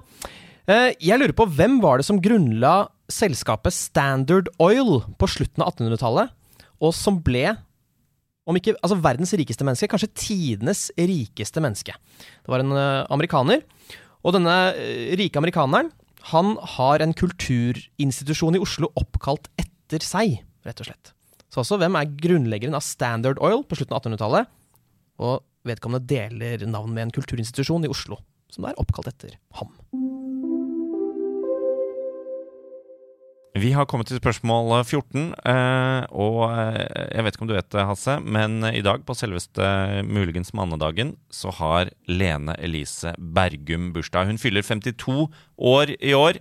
Uh, 0.68 0.92
jeg 1.00 1.16
lurer 1.22 1.36
på 1.38 1.48
hvem 1.56 1.80
var 1.86 2.02
det 2.02 2.10
som 2.10 2.20
grunnla 2.20 2.90
selskapet 3.10 3.74
Standard 3.74 4.52
Oil 4.62 5.00
på 5.18 5.32
slutten 5.32 5.64
av 5.64 5.72
1800-tallet, 5.72 6.36
og 6.84 6.94
som 6.94 7.24
ble 7.24 7.56
om 8.50 8.58
ikke 8.58 8.76
altså 8.82 9.00
verdens 9.00 9.32
rikeste 9.38 9.66
menneske, 9.66 9.88
kanskje 9.92 10.12
tidenes 10.18 10.88
rikeste 10.98 11.64
menneske. 11.64 11.96
Det 12.20 12.52
var 12.52 12.66
en 12.66 12.76
uh, 12.76 13.08
amerikaner. 13.14 13.64
Og 14.26 14.36
denne 14.36 14.56
uh, 14.76 15.12
rike 15.20 15.40
amerikaneren, 15.40 15.92
han 16.34 16.56
har 16.76 17.04
en 17.04 17.16
kulturinstitusjon 17.16 18.58
i 18.58 18.62
Oslo 18.64 18.92
oppkalt 19.00 19.48
etter 19.62 20.04
seg, 20.04 20.42
rett 20.68 20.84
og 20.84 20.90
slett. 20.90 21.14
Så 21.50 21.64
altså, 21.64 21.80
hvem 21.82 21.96
er 21.98 22.12
grunnleggeren 22.20 22.78
av 22.78 22.86
Standard 22.86 23.40
Oil 23.42 23.64
på 23.66 23.80
slutten 23.80 23.96
av 23.96 24.04
1800-tallet? 24.04 24.52
Og 25.24 25.40
vedkommende 25.68 26.08
deler 26.08 26.68
navn 26.70 26.94
med 26.94 27.08
en 27.08 27.16
kulturinstitusjon 27.16 27.88
i 27.88 27.92
Oslo, 27.92 28.20
som 28.54 28.68
er 28.70 28.78
oppkalt 28.80 29.10
etter 29.12 29.40
ham. 29.60 29.74
Vi 33.58 33.72
har 33.74 33.88
kommet 33.90 34.06
til 34.06 34.20
spørsmål 34.20 34.84
14, 34.84 35.32
eh, 35.50 36.04
og 36.14 36.44
eh, 36.54 37.16
jeg 37.16 37.26
vet 37.26 37.34
ikke 37.34 37.46
om 37.48 37.50
du 37.50 37.56
vet 37.56 37.72
det, 37.74 37.86
Hasse, 37.90 38.20
men 38.22 38.62
i 38.70 38.84
dag, 38.86 39.02
på 39.08 39.16
selveste 39.18 39.66
muligens 40.06 40.54
mannedagen, 40.54 41.16
så 41.34 41.50
har 41.58 41.90
Lene 42.06 42.54
Elise 42.62 43.16
Bergum 43.18 43.90
bursdag. 43.96 44.30
Hun 44.30 44.38
fyller 44.38 44.62
52 44.62 45.26
år 45.58 45.96
i 45.98 46.14
år. 46.14 46.38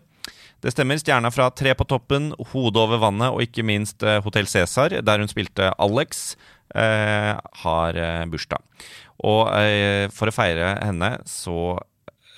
Det 0.60 0.74
stemmer. 0.74 1.00
Stjerna 1.00 1.32
fra 1.32 1.48
Tre 1.48 1.72
på 1.78 1.88
toppen, 1.88 2.34
Hodet 2.52 2.84
over 2.84 3.00
vannet 3.00 3.32
og 3.32 3.40
ikke 3.46 3.64
minst 3.64 4.04
eh, 4.04 4.20
Hotell 4.20 4.50
Cæsar, 4.50 5.00
der 5.00 5.24
hun 5.24 5.32
spilte 5.32 5.72
Alex, 5.80 6.34
har 6.68 7.96
bursdag. 8.28 8.60
Og 9.24 9.48
for 10.12 10.28
å 10.28 10.34
feire 10.36 10.74
henne 10.84 11.08
så 11.24 11.78
Eh, 11.78 11.87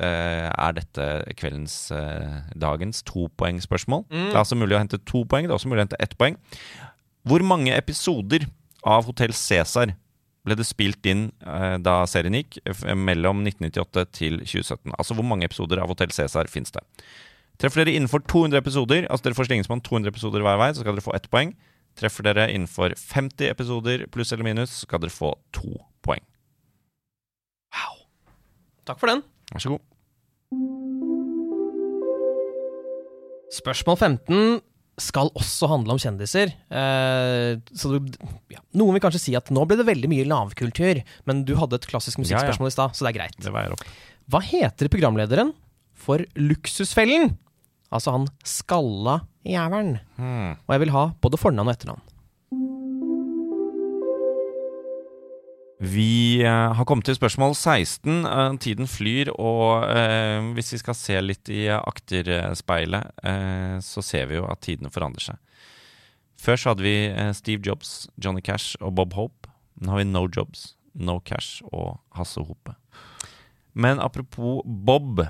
er 0.04 0.76
dette 0.76 1.06
kveldens 1.38 1.90
eh, 1.94 2.40
dagens 2.58 3.02
topoengspørsmål. 3.08 4.04
Mm. 4.08 4.28
Det 4.28 4.34
er 4.34 4.42
altså 4.42 4.58
mulig 4.58 4.76
å 4.76 4.82
hente 4.82 5.00
to 5.08 5.24
poeng. 5.28 5.48
Det 5.48 5.52
er 5.54 5.58
også 5.58 5.70
mulig 5.70 5.82
å 5.82 5.86
hente 5.88 6.00
ett 6.02 6.16
poeng. 6.20 6.38
Hvor 7.28 7.44
mange 7.44 7.74
episoder 7.76 8.46
av 8.86 9.08
Hotell 9.08 9.34
Cæsar 9.36 9.94
ble 10.46 10.56
det 10.56 10.64
spilt 10.64 11.04
inn 11.10 11.26
eh, 11.44 11.76
da 11.84 12.00
serien 12.08 12.38
gikk, 12.38 12.62
mellom 12.96 13.42
1998 13.44 14.06
til 14.16 14.40
2017? 14.44 14.94
Altså 14.96 15.16
hvor 15.18 15.26
mange 15.26 15.48
episoder 15.48 15.82
av 15.82 15.92
Hotell 15.92 16.14
Cæsar 16.16 16.48
fins 16.52 16.72
det? 16.76 16.84
Treffer 17.60 17.84
dere 17.84 17.98
innenfor 17.98 18.22
200 18.24 18.56
episoder, 18.62 19.04
altså 19.10 19.28
dere 19.28 19.36
får 19.36 19.50
slingringsmonn 19.50 19.82
200 19.84 20.14
episoder 20.14 20.44
hver 20.46 20.56
vei, 20.62 20.70
så 20.72 20.80
skal 20.80 20.96
dere 20.96 21.04
få 21.04 21.12
ett 21.18 21.28
poeng. 21.32 21.52
Treffer 21.98 22.24
dere 22.24 22.48
innenfor 22.54 22.94
50 22.96 23.50
episoder 23.50 24.06
pluss 24.14 24.32
eller 24.32 24.46
minus, 24.46 24.72
så 24.72 24.88
skal 24.88 25.02
dere 25.02 25.12
få 25.12 25.34
to 25.52 25.74
poeng. 26.06 26.24
Wow. 27.76 28.00
Takk 28.88 29.02
for 29.02 29.12
den. 29.12 29.24
Vær 29.52 29.64
så 29.66 29.74
god. 29.74 29.89
Spørsmål 33.54 33.96
15 33.98 34.58
skal 35.00 35.30
også 35.38 35.68
handle 35.70 35.94
om 35.94 36.00
kjendiser. 36.02 36.50
Eh, 36.68 37.52
så 37.70 37.92
du, 37.92 38.10
ja. 38.52 38.58
Noen 38.76 38.96
vil 38.96 39.02
kanskje 39.04 39.22
si 39.22 39.36
at 39.38 39.48
nå 39.54 39.62
ble 39.68 39.78
det 39.78 39.86
veldig 39.88 40.10
mye 40.10 40.26
lavkultur, 40.28 41.00
men 41.30 41.44
du 41.48 41.54
hadde 41.58 41.78
et 41.78 41.86
klassisk 41.88 42.20
musikkspørsmål 42.20 42.66
ja, 42.66 42.72
ja. 42.72 42.74
i 42.74 42.76
stad, 42.76 42.98
så 42.98 43.06
det 43.06 43.12
er 43.12 43.18
greit. 43.20 43.38
Det. 43.38 43.94
Hva 44.30 44.42
heter 44.44 44.90
programlederen 44.92 45.54
for 45.94 46.26
Luksusfellen? 46.34 47.32
Altså 47.94 48.14
han 48.18 48.28
skalla 48.46 49.20
jævelen. 49.46 49.96
Hmm. 50.18 50.58
Og 50.66 50.74
jeg 50.74 50.84
vil 50.84 50.94
ha 50.98 51.06
både 51.22 51.40
fornavn 51.40 51.70
og 51.70 51.78
etternavn. 51.78 52.09
Vi 55.80 56.44
uh, 56.44 56.74
har 56.76 56.84
kommet 56.84 57.06
til 57.08 57.16
spørsmål 57.16 57.54
16. 57.56 58.26
Uh, 58.26 58.30
eh, 58.30 58.56
tiden 58.60 58.88
flyr, 58.88 59.30
og 59.32 59.86
uh, 59.88 60.50
hvis 60.52 60.74
vi 60.74 60.80
skal 60.82 60.96
se 60.98 61.16
litt 61.24 61.48
i 61.48 61.62
akterspeilet, 61.72 63.22
så 63.80 64.04
ser 64.04 64.28
vi 64.28 64.36
jo 64.36 64.44
at 64.50 64.60
tidene 64.60 64.92
forandrer 64.92 65.30
seg. 65.30 65.64
Før 66.40 66.60
så 66.60 66.72
hadde 66.72 66.84
vi 66.84 66.94
Steve 67.36 67.64
Jobs, 67.64 68.08
Johnny 68.20 68.40
Cash 68.44 68.76
og 68.80 68.94
Bob 68.96 69.16
Hope. 69.16 69.48
Nå 69.80 69.92
har 69.92 70.02
vi 70.02 70.08
No 70.08 70.26
Jobs, 70.28 70.74
No 70.92 71.18
Cash 71.24 71.64
og 71.72 71.98
Hasse 72.16 72.44
Hope. 72.44 72.76
Men 73.72 74.00
apropos 74.00 74.60
Bob. 74.64 75.20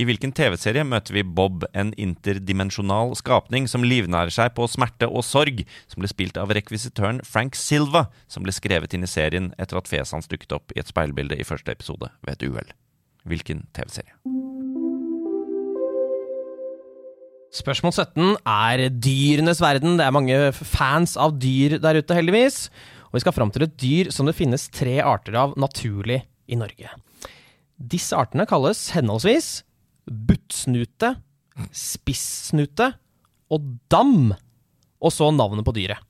I 0.00 0.06
hvilken 0.08 0.32
TV-serie 0.32 0.80
møter 0.88 1.12
vi 1.12 1.22
Bob, 1.26 1.66
en 1.76 1.90
interdimensjonal 2.00 3.10
skapning 3.18 3.66
som 3.68 3.82
livnærer 3.84 4.32
seg 4.32 4.54
på 4.56 4.64
smerte 4.70 5.04
og 5.10 5.26
sorg, 5.28 5.60
som 5.92 6.00
ble 6.00 6.08
spilt 6.08 6.40
av 6.40 6.54
rekvisitøren 6.56 7.18
Frank 7.26 7.58
Silva, 7.58 8.06
som 8.30 8.46
ble 8.46 8.54
skrevet 8.56 8.96
inn 8.96 9.04
i 9.04 9.10
serien 9.10 9.50
etter 9.60 9.76
at 9.76 9.90
fjeset 9.90 10.16
hans 10.16 10.30
dukket 10.30 10.56
opp 10.56 10.72
i 10.72 10.80
et 10.80 10.88
speilbilde 10.88 11.36
i 11.36 11.44
første 11.44 11.74
episode 11.74 12.08
ved 12.24 12.32
et 12.32 12.46
uhell? 12.48 12.72
Hvilken 13.28 13.66
TV-serie? 13.76 14.16
Spørsmål 17.60 17.92
17 17.92 18.34
er 18.40 18.86
dyrenes 19.04 19.60
verden. 19.60 20.00
Det 20.00 20.08
er 20.08 20.16
mange 20.16 20.42
fans 20.56 21.18
av 21.20 21.36
dyr 21.42 21.76
der 21.82 22.00
ute, 22.00 22.16
heldigvis. 22.16 22.70
Og 23.10 23.18
vi 23.18 23.26
skal 23.26 23.36
fram 23.36 23.52
til 23.52 23.68
et 23.68 23.76
dyr 23.76 24.14
som 24.16 24.30
det 24.30 24.38
finnes 24.38 24.70
tre 24.72 25.02
arter 25.04 25.36
av 25.36 25.58
naturlig 25.60 26.22
i 26.48 26.56
Norge. 26.56 26.94
Disse 27.76 28.16
artene 28.16 28.48
kalles 28.48 28.94
henholdsvis 28.96 29.58
buttsnute, 30.10 31.14
spissnute 31.72 32.90
og 33.50 33.72
dam. 33.92 34.32
Og 35.00 35.14
så 35.14 35.30
navnet 35.32 35.64
på 35.64 35.74
dyret. 35.76 36.02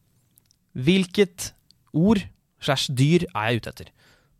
Hvilket 0.74 1.52
ord 1.92 2.22
slash 2.62 2.92
dyr 2.94 3.26
er 3.34 3.50
jeg 3.50 3.60
ute 3.60 3.72
etter? 3.72 3.90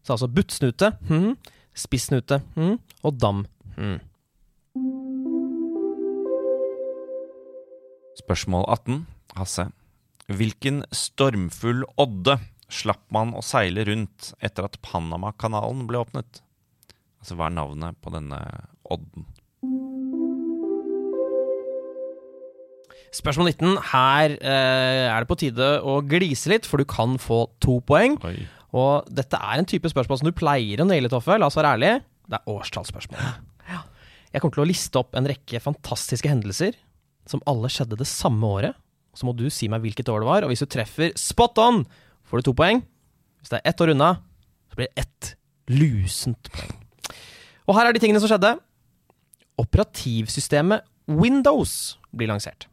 Så 0.07 0.15
altså 0.15 0.31
buttsnute, 0.33 0.93
hm, 1.09 1.35
spissnute 1.77 2.41
hm, 2.57 2.79
og 3.05 3.19
dam. 3.21 3.45
Hm. 3.77 3.99
Spørsmål 8.21 8.65
18, 8.69 9.05
Hasse. 9.37 9.71
Hvilken 10.31 10.85
stormfull 10.95 11.83
odde 11.99 12.37
slapp 12.71 13.03
man 13.11 13.35
å 13.35 13.43
seile 13.43 13.83
rundt 13.89 14.31
etter 14.39 14.69
at 14.69 14.79
Panamakanalen 14.85 15.89
ble 15.91 16.05
åpnet? 16.05 16.43
Altså, 17.21 17.37
hva 17.37 17.49
er 17.49 17.57
navnet 17.57 17.99
på 18.01 18.13
denne 18.15 18.39
odden? 18.87 19.27
Spørsmål 23.15 23.51
19. 23.51 23.77
Her 23.91 24.37
eh, 24.39 25.07
er 25.11 25.19
det 25.23 25.29
på 25.31 25.39
tide 25.41 25.69
å 25.83 25.99
glise 26.07 26.51
litt, 26.53 26.69
for 26.69 26.79
du 26.79 26.87
kan 26.89 27.17
få 27.19 27.45
to 27.63 27.81
poeng. 27.87 28.17
Oi. 28.27 28.37
Og 28.77 29.09
dette 29.11 29.39
er 29.39 29.59
en 29.59 29.67
type 29.67 29.91
spørsmål 29.91 30.21
som 30.21 30.29
du 30.29 30.37
pleier 30.37 30.83
å 30.83 30.87
naile, 30.87 31.11
Toffe. 31.11 31.35
La 31.41 31.49
oss 31.51 31.59
være 31.59 31.75
ærlige. 31.75 31.97
Det 32.31 32.39
er 32.39 32.53
årstallsspørsmål. 32.53 33.25
Ja. 33.67 33.83
Jeg 34.31 34.43
kommer 34.43 34.61
til 34.61 34.63
å 34.63 34.69
liste 34.71 35.01
opp 35.01 35.19
en 35.19 35.27
rekke 35.27 35.59
fantastiske 35.63 36.31
hendelser 36.31 36.79
som 37.29 37.43
alle 37.51 37.71
skjedde 37.73 37.99
det 37.99 38.07
samme 38.07 38.47
året. 38.47 38.79
Så 39.19 39.27
må 39.27 39.35
du 39.35 39.49
si 39.51 39.67
meg 39.71 39.83
hvilket 39.83 40.09
år 40.13 40.23
det 40.23 40.31
var, 40.31 40.47
og 40.47 40.53
hvis 40.53 40.63
du 40.63 40.71
treffer 40.71 41.11
spot 41.19 41.59
on, 41.59 41.83
får 42.31 42.41
du 42.41 42.47
to 42.47 42.55
poeng. 42.63 42.85
Hvis 43.43 43.51
det 43.51 43.59
er 43.59 43.73
ett 43.73 43.83
år 43.83 43.91
unna, 43.97 44.13
så 44.71 44.79
blir 44.79 44.91
det 44.91 45.03
ett 45.03 45.35
lusent 45.75 46.51
poeng. 46.55 46.77
Og 47.67 47.75
her 47.75 47.91
er 47.91 47.95
de 47.95 48.03
tingene 48.03 48.23
som 48.23 48.31
skjedde. 48.31 48.55
Operativsystemet 49.59 50.87
Windows 51.11 51.97
blir 52.15 52.31
lansert. 52.31 52.71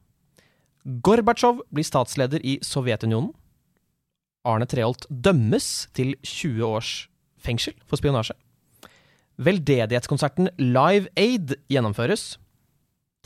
Gorbatsjov 0.87 1.65
blir 1.75 1.83
statsleder 1.83 2.43
i 2.47 2.57
Sovjetunionen. 2.63 3.33
Arne 4.47 4.67
Treholt 4.69 5.03
dømmes 5.11 5.89
til 5.97 6.13
20 6.23 6.63
års 6.63 6.91
fengsel 7.43 7.75
for 7.87 7.99
spionasje. 7.99 8.37
Veldedighetskonserten 9.43 10.49
Live 10.57 11.11
Aid 11.19 11.57
gjennomføres. 11.69 12.37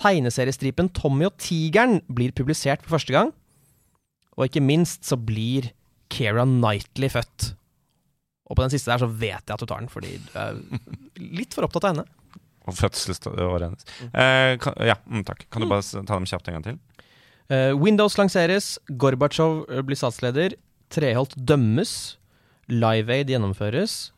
Tegneseriestripen 0.02 0.90
Tommy 0.98 1.28
og 1.30 1.38
tigeren 1.40 2.02
blir 2.10 2.34
publisert 2.34 2.82
for 2.82 2.98
første 2.98 3.14
gang. 3.14 3.30
Og 4.34 4.48
ikke 4.48 4.64
minst 4.64 5.06
så 5.06 5.20
blir 5.20 5.70
Keira 6.12 6.48
Knightley 6.50 7.12
født. 7.14 7.52
Og 8.50 8.58
på 8.58 8.66
den 8.66 8.74
siste 8.74 8.92
der 8.92 9.04
så 9.04 9.08
vet 9.08 9.46
jeg 9.46 9.54
at 9.54 9.62
du 9.62 9.70
tar 9.70 9.84
den, 9.84 9.92
fordi 9.92 10.18
du 10.18 10.34
er 10.40 10.58
litt 11.22 11.54
for 11.56 11.68
opptatt 11.68 11.86
av 11.86 11.94
henne. 11.94 12.08
Og 12.66 12.76
fødselsåret 12.78 13.70
hennes. 13.70 13.86
Eh, 14.12 14.58
ja, 14.90 14.98
mm, 15.06 15.24
takk. 15.30 15.46
Kan 15.54 15.64
du 15.64 15.70
mm. 15.70 15.72
bare 15.72 16.04
ta 16.10 16.18
dem 16.18 16.28
kjapt 16.30 16.50
en 16.50 16.58
gang 16.58 16.66
til? 16.66 17.06
Uh, 17.50 17.74
Windows 17.78 18.18
lanseres, 18.20 18.78
Gorbatsjov 19.00 19.66
eh, 19.70 19.82
blir 19.86 20.00
statsleder, 20.00 20.56
Treholt 20.92 21.34
dømmes, 21.36 22.18
Live 22.72 23.12
Aid 23.12 23.32
gjennomføres, 23.32 24.12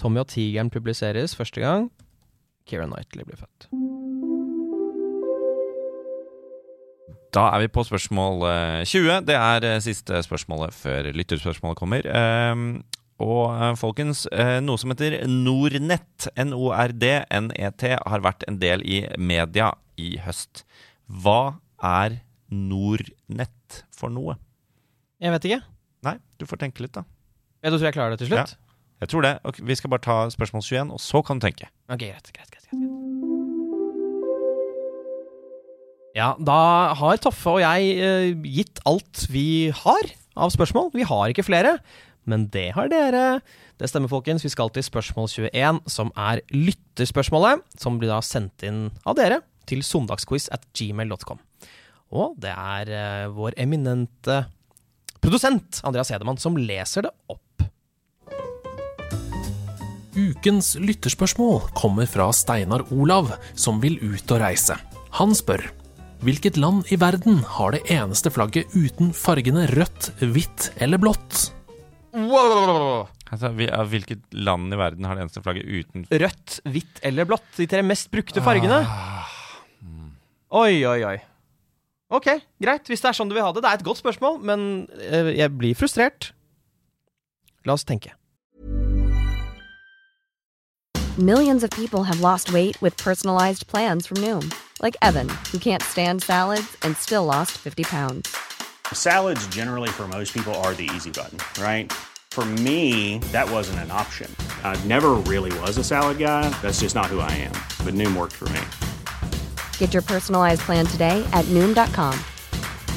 Tommy 0.00 0.22
og 0.22 0.30
tigeren 0.32 0.70
publiseres 0.72 1.36
første 1.36 1.62
gang, 1.62 1.90
Keira 2.68 2.86
Knightley 2.86 3.26
blir 3.26 3.40
født. 3.40 3.68
Da 7.32 7.46
er 7.54 7.62
vi 7.64 7.72
på 7.72 7.80
spørsmål 7.88 8.42
20. 8.84 9.22
Det 9.24 9.36
er 9.38 9.78
siste 9.80 10.20
spørsmålet 10.20 10.74
før 10.76 11.08
lytterspørsmålet 11.16 11.78
kommer. 11.80 12.08
Og 13.22 13.52
eh, 13.54 13.72
folkens, 13.78 14.26
eh, 14.32 14.58
noe 14.64 14.80
som 14.80 14.92
heter 14.92 15.20
Nornett, 15.30 16.28
N-O-R-D-N-E-T, 16.38 17.94
har 17.94 18.24
vært 18.24 18.46
en 18.48 18.58
del 18.62 18.82
i 18.82 19.04
media 19.18 19.72
i 20.00 20.16
høst. 20.22 20.64
Hva 21.06 21.58
er 21.78 22.20
Nordnett 22.52 23.82
for 23.96 24.12
noe? 24.12 24.36
Jeg 25.22 25.32
vet 25.34 25.48
ikke. 25.48 25.62
Nei, 26.06 26.16
du 26.38 26.46
får 26.50 26.60
tenke 26.64 26.84
litt, 26.84 26.94
da. 26.96 27.06
Ja, 27.62 27.70
du 27.70 27.78
tror 27.78 27.88
jeg 27.88 27.96
klarer 27.96 28.14
det 28.14 28.24
til 28.24 28.32
slutt? 28.32 28.56
Jeg 29.02 29.10
tror 29.10 29.24
det. 29.26 29.32
Okay, 29.46 29.64
vi 29.66 29.74
skal 29.78 29.90
bare 29.90 30.04
ta 30.04 30.16
spørsmål 30.30 30.62
21, 30.62 30.92
og 30.94 31.00
så 31.02 31.22
kan 31.26 31.38
du 31.40 31.46
tenke. 31.46 31.66
Ok, 31.90 32.04
greit, 32.04 32.28
greit, 32.34 32.50
greit, 32.54 32.68
greit. 32.70 33.02
Ja, 36.12 36.34
da 36.36 36.92
har 36.98 37.20
Toffe 37.24 37.54
og 37.54 37.62
jeg 37.62 37.94
eh, 38.04 38.32
gitt 38.44 38.82
alt 38.88 39.24
vi 39.32 39.72
har 39.72 40.10
av 40.36 40.52
spørsmål. 40.52 40.90
Vi 40.94 41.06
har 41.08 41.32
ikke 41.32 41.46
flere, 41.46 41.78
men 42.28 42.50
det 42.52 42.72
har 42.76 42.90
dere. 42.92 43.40
Det 43.80 43.88
stemmer, 43.90 44.12
folkens. 44.12 44.44
Vi 44.44 44.52
skal 44.52 44.70
til 44.74 44.84
spørsmål 44.86 45.30
21, 45.50 45.80
som 45.90 46.12
er 46.14 46.44
lytterspørsmålet, 46.52 47.64
som 47.80 47.96
blir 47.98 48.12
da 48.12 48.20
sendt 48.22 48.66
inn 48.66 48.90
av 49.08 49.16
dere 49.18 49.40
til 49.70 49.82
søndagsquiz 49.86 50.50
at 50.52 50.66
gmail.com. 50.76 51.40
Og 52.12 52.36
det 52.40 52.52
er 52.52 52.92
eh, 52.92 53.30
vår 53.32 53.56
eminente 53.60 54.42
produsent 55.22 55.80
Andreas 55.86 56.12
Hedemann 56.12 56.40
som 56.40 56.58
leser 56.58 57.06
det 57.06 57.12
opp. 57.32 57.40
Ukens 60.12 60.74
lytterspørsmål 60.76 61.70
kommer 61.78 62.08
fra 62.10 62.26
Steinar 62.36 62.84
Olav, 62.92 63.30
som 63.56 63.80
vil 63.80 63.96
ut 64.02 64.34
og 64.34 64.42
reise. 64.44 64.76
Han 65.16 65.32
spør 65.36 65.64
Hvilket 66.22 66.54
land 66.60 66.86
i 66.94 66.98
verden 67.00 67.40
har 67.56 67.72
det 67.74 67.80
eneste 67.90 68.30
flagget 68.30 68.70
uten 68.76 69.10
fargene 69.16 69.64
rødt, 69.72 70.12
hvitt 70.20 70.68
eller 70.84 71.00
blått? 71.02 71.48
Wow! 72.14 73.08
Altså, 73.32 73.50
hvilket 73.56 74.22
land 74.36 74.70
i 74.70 74.78
verden 74.78 75.08
har 75.08 75.16
det 75.16 75.24
eneste 75.24 75.42
flagget 75.42 75.66
uten 75.66 76.06
Rødt, 76.12 76.60
hvitt 76.68 77.02
eller 77.02 77.26
blått? 77.26 77.48
De 77.56 77.66
tre 77.66 77.82
mest 77.82 78.12
brukte 78.12 78.44
fargene. 78.44 78.84
Oi, 80.52 80.84
oi, 80.84 80.98
oi. 81.08 81.16
Ok, 82.12 82.28
greit. 82.60 82.84
Hvis 82.90 83.00
det 83.00 83.08
er 83.08 83.16
sånn 83.16 83.30
du 83.30 83.36
vil 83.38 83.44
ha 83.44 83.52
det. 83.56 83.62
Det 83.64 83.70
er 83.70 83.80
et 83.80 83.86
godt 83.86 84.02
spørsmål, 84.02 84.40
men 84.44 84.66
eh, 85.00 85.32
jeg 85.38 85.48
blir 85.56 85.78
frustrert. 85.78 86.32
La 87.64 87.72
oss 87.72 87.86
tenke. 87.88 88.12
Millions 91.16 91.62
of 91.62 91.70
people 91.70 92.04
have 92.04 92.20
lost 92.20 92.52
weight 92.52 92.80
with 92.80 92.96
personalized 92.96 93.66
plans 93.66 94.06
from 94.06 94.18
Noom, 94.18 94.52
like 94.80 94.96
Evan, 95.02 95.28
who 95.52 95.58
can't 95.58 95.82
stand 95.82 96.22
salads 96.22 96.76
and 96.82 96.96
still 96.96 97.24
lost 97.24 97.52
50 97.52 97.84
pounds. 97.84 98.34
Salads, 98.92 99.46
generally, 99.48 99.90
for 99.90 100.08
most 100.08 100.32
people, 100.32 100.54
are 100.64 100.74
the 100.74 100.88
easy 100.94 101.10
button, 101.10 101.38
right? 101.62 101.92
For 102.30 102.44
me, 102.64 103.18
that 103.32 103.50
wasn't 103.50 103.80
an 103.80 103.90
option. 103.90 104.34
I 104.64 104.76
never 104.84 105.10
really 105.28 105.52
was 105.60 105.76
a 105.76 105.84
salad 105.84 106.18
guy. 106.18 106.48
That's 106.62 106.80
just 106.80 106.94
not 106.94 107.06
who 107.06 107.20
I 107.20 107.30
am. 107.32 107.52
But 107.84 107.92
Noom 107.92 108.16
worked 108.16 108.32
for 108.32 108.48
me. 108.48 108.60
Get 109.82 109.90
your 109.90 110.06
personalized 110.06 110.62
plan 110.62 110.86
today 110.86 111.26
at 111.34 111.44
Noom.com. 111.50 112.14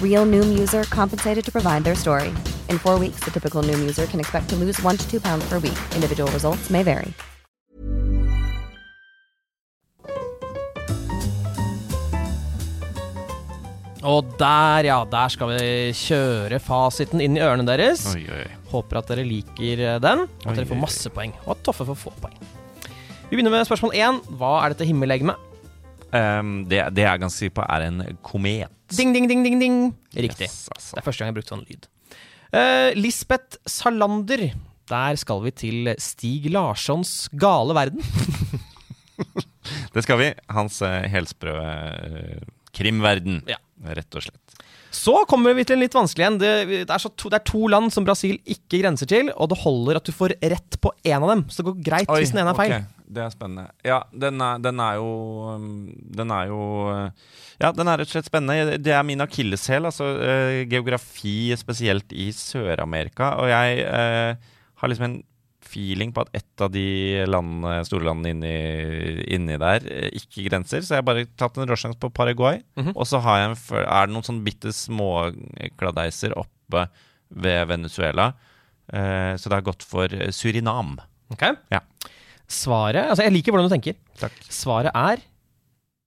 Real 0.03 0.21
Noom 0.29 0.53
user 0.53 0.83
compensated 0.93 1.43
to 1.45 1.51
provide 1.51 1.83
their 1.83 1.95
story. 1.97 2.29
In 2.69 2.77
four 2.77 2.99
weeks, 2.99 3.23
the 3.25 3.31
typical 3.33 3.63
Noom 3.65 3.79
user 3.89 4.05
can 4.05 4.19
expect 4.19 4.49
to 4.53 4.55
lose 4.55 4.77
one 4.85 4.95
to 4.95 5.05
two 5.09 5.19
pounds 5.19 5.49
per 5.49 5.57
week. 5.57 5.79
Individual 5.97 6.29
results 6.29 6.69
may 6.69 6.83
vary. 6.83 7.13
Og 14.05 14.29
der, 14.37 14.85
ja, 14.85 14.99
der 15.09 15.33
skal 15.33 15.55
vi 15.55 15.89
kjøre 15.97 16.61
fasiten 16.61 17.23
inn 17.25 17.39
i 17.39 17.41
ørene 17.41 17.65
deres. 17.65 18.05
Oi, 18.13 18.21
oi. 18.29 18.45
Håper 18.69 19.01
at 19.01 19.09
dere 19.09 19.25
liker 19.25 19.81
eh, 19.81 19.97
den, 20.05 20.27
og 20.29 20.45
at 20.45 20.53
Oi, 20.53 20.59
dere 20.59 20.69
får 20.69 20.81
masse 20.85 21.15
poeng. 21.17 21.33
Og 21.47 21.55
at 21.55 21.65
Toffe 21.65 21.89
får 21.89 21.97
få 22.03 22.13
poeng. 22.21 22.37
Vi 23.25 23.33
begynner 23.33 23.57
med 23.57 23.65
spørsmål 23.65 23.97
én. 23.97 24.21
Hva 24.37 24.59
er 24.61 24.77
dette 24.77 24.85
himmellegemet? 24.85 25.54
Ehm, 26.13 26.65
det, 26.69 26.83
det 26.95 27.03
er 27.05 27.11
jeg 27.15 27.23
ganske 27.25 27.39
sikker 27.41 27.55
på 27.61 27.65
er 27.75 27.87
en 27.87 28.03
komet. 28.21 28.69
Ding, 28.93 29.13
ding, 29.15 29.25
ding, 29.29 29.41
ding, 29.43 29.59
ding. 29.59 29.77
Riktig. 30.13 30.45
Yes, 30.49 30.65
Det 30.69 30.75
altså. 30.77 30.97
er 30.97 31.05
første 31.07 31.19
gang 31.23 31.27
jeg 31.29 31.33
har 31.33 31.39
brukt 31.39 31.53
sånn 31.53 31.65
lyd. 31.69 31.87
Uh, 32.55 32.91
Lisbeth 32.95 33.57
Salander. 33.67 34.45
Der 34.87 35.15
skal 35.17 35.41
vi 35.41 35.51
til 35.57 35.89
Stig 35.99 36.45
Larssons 36.53 37.25
gale 37.33 37.73
verden. 37.73 38.03
Det 39.95 40.03
skal 40.05 40.19
vi. 40.21 40.27
Hans 40.53 40.77
uh, 40.85 41.01
helsprø 41.09 41.55
eh, 41.57 42.43
krimverden, 42.75 43.39
Ja. 43.49 43.57
rett 43.97 44.13
og 44.19 44.21
slett. 44.27 44.44
Så 44.95 45.15
kommer 45.29 45.55
vi 45.57 45.65
til 45.67 45.77
en 45.77 45.83
litt 45.83 45.95
vanskelig 45.95 46.27
en. 46.29 46.41
Det, 46.41 46.51
det, 46.71 46.83
er 46.87 47.01
så 47.01 47.11
to, 47.11 47.29
det 47.31 47.41
er 47.41 47.47
to 47.47 47.67
land 47.71 47.91
som 47.93 48.07
Brasil 48.07 48.37
ikke 48.41 48.79
grenser 48.79 49.09
til, 49.11 49.31
og 49.35 49.51
det 49.51 49.59
holder 49.61 49.99
at 49.99 50.07
du 50.07 50.15
får 50.15 50.37
rett 50.39 50.79
på 50.81 50.93
én 51.03 51.19
av 51.19 51.31
dem. 51.33 51.45
Så 51.51 51.61
det 51.61 51.69
går 51.69 51.81
greit 51.89 52.13
hvis 52.13 52.33
den 52.33 52.43
ene 52.43 52.53
er 52.55 52.59
feil. 52.59 52.75
Okay. 52.77 52.91
Det 53.05 53.21
er 53.21 53.33
spennende. 53.33 53.67
Ja, 53.85 53.99
den 54.09 54.41
er, 54.41 54.61
den 54.63 54.79
er 54.81 54.95
jo 54.97 55.09
um, 55.53 55.65
Den 56.17 56.31
er 56.33 56.47
jo 56.49 56.61
uh, 56.89 57.35
Ja, 57.61 57.69
den 57.75 57.85
er 57.85 58.01
rett 58.01 58.09
og 58.09 58.15
slett 58.15 58.29
spennende. 58.31 58.79
Det 58.81 58.95
er 58.95 59.05
min 59.05 59.21
akilleshæl, 59.21 59.85
altså 59.91 60.09
uh, 60.17 60.63
geografi, 60.71 61.53
spesielt 61.59 62.15
i 62.15 62.31
Sør-Amerika. 62.35 63.35
Og 63.43 63.51
jeg 63.51 63.85
eh, 63.85 64.51
har 64.81 64.91
liksom 64.91 65.07
en 65.07 65.19
feeling 65.75 66.11
på 66.15 66.23
at 66.23 66.31
ett 66.39 66.63
av 66.63 66.71
de 66.71 66.85
landene, 67.27 67.83
store 67.85 68.07
landene 68.07 68.31
inni, 68.31 68.55
inni 69.35 69.57
der 69.61 69.83
uh, 69.85 70.07
ikke 70.15 70.47
grenser. 70.47 70.81
Så 70.81 70.95
jeg 70.95 71.03
har 71.03 71.07
bare 71.11 71.27
tatt 71.37 71.59
en 71.59 71.67
råsjanse 71.69 71.99
på 71.99 72.09
Paraguay. 72.15 72.63
Mhm. 72.79 72.95
Og 72.95 73.05
så 73.11 73.19
har 73.21 73.41
jeg 73.43 73.51
en, 73.51 73.57
er 73.83 74.07
det 74.07 74.15
noen 74.15 74.25
sånne 74.31 74.45
bitte 74.47 74.71
små 74.73 75.11
kladeiser 75.77 76.33
oppe 76.39 76.87
ved 77.35 77.67
Venezuela. 77.67 78.31
Eh, 78.85 79.33
så 79.35 79.49
det 79.49 79.57
har 79.57 79.65
gått 79.65 79.83
for 79.83 80.07
Surinam. 80.31 80.95
Ok? 81.33 81.41
Ja. 81.73 81.79
Svaret 82.45 83.07
Altså, 83.09 83.23
jeg 83.25 83.33
liker 83.33 83.51
hvordan 83.55 83.69
du 83.69 83.73
tenker. 83.73 83.95
Takk. 84.21 84.35
Svaret 84.53 84.93
er 84.93 85.23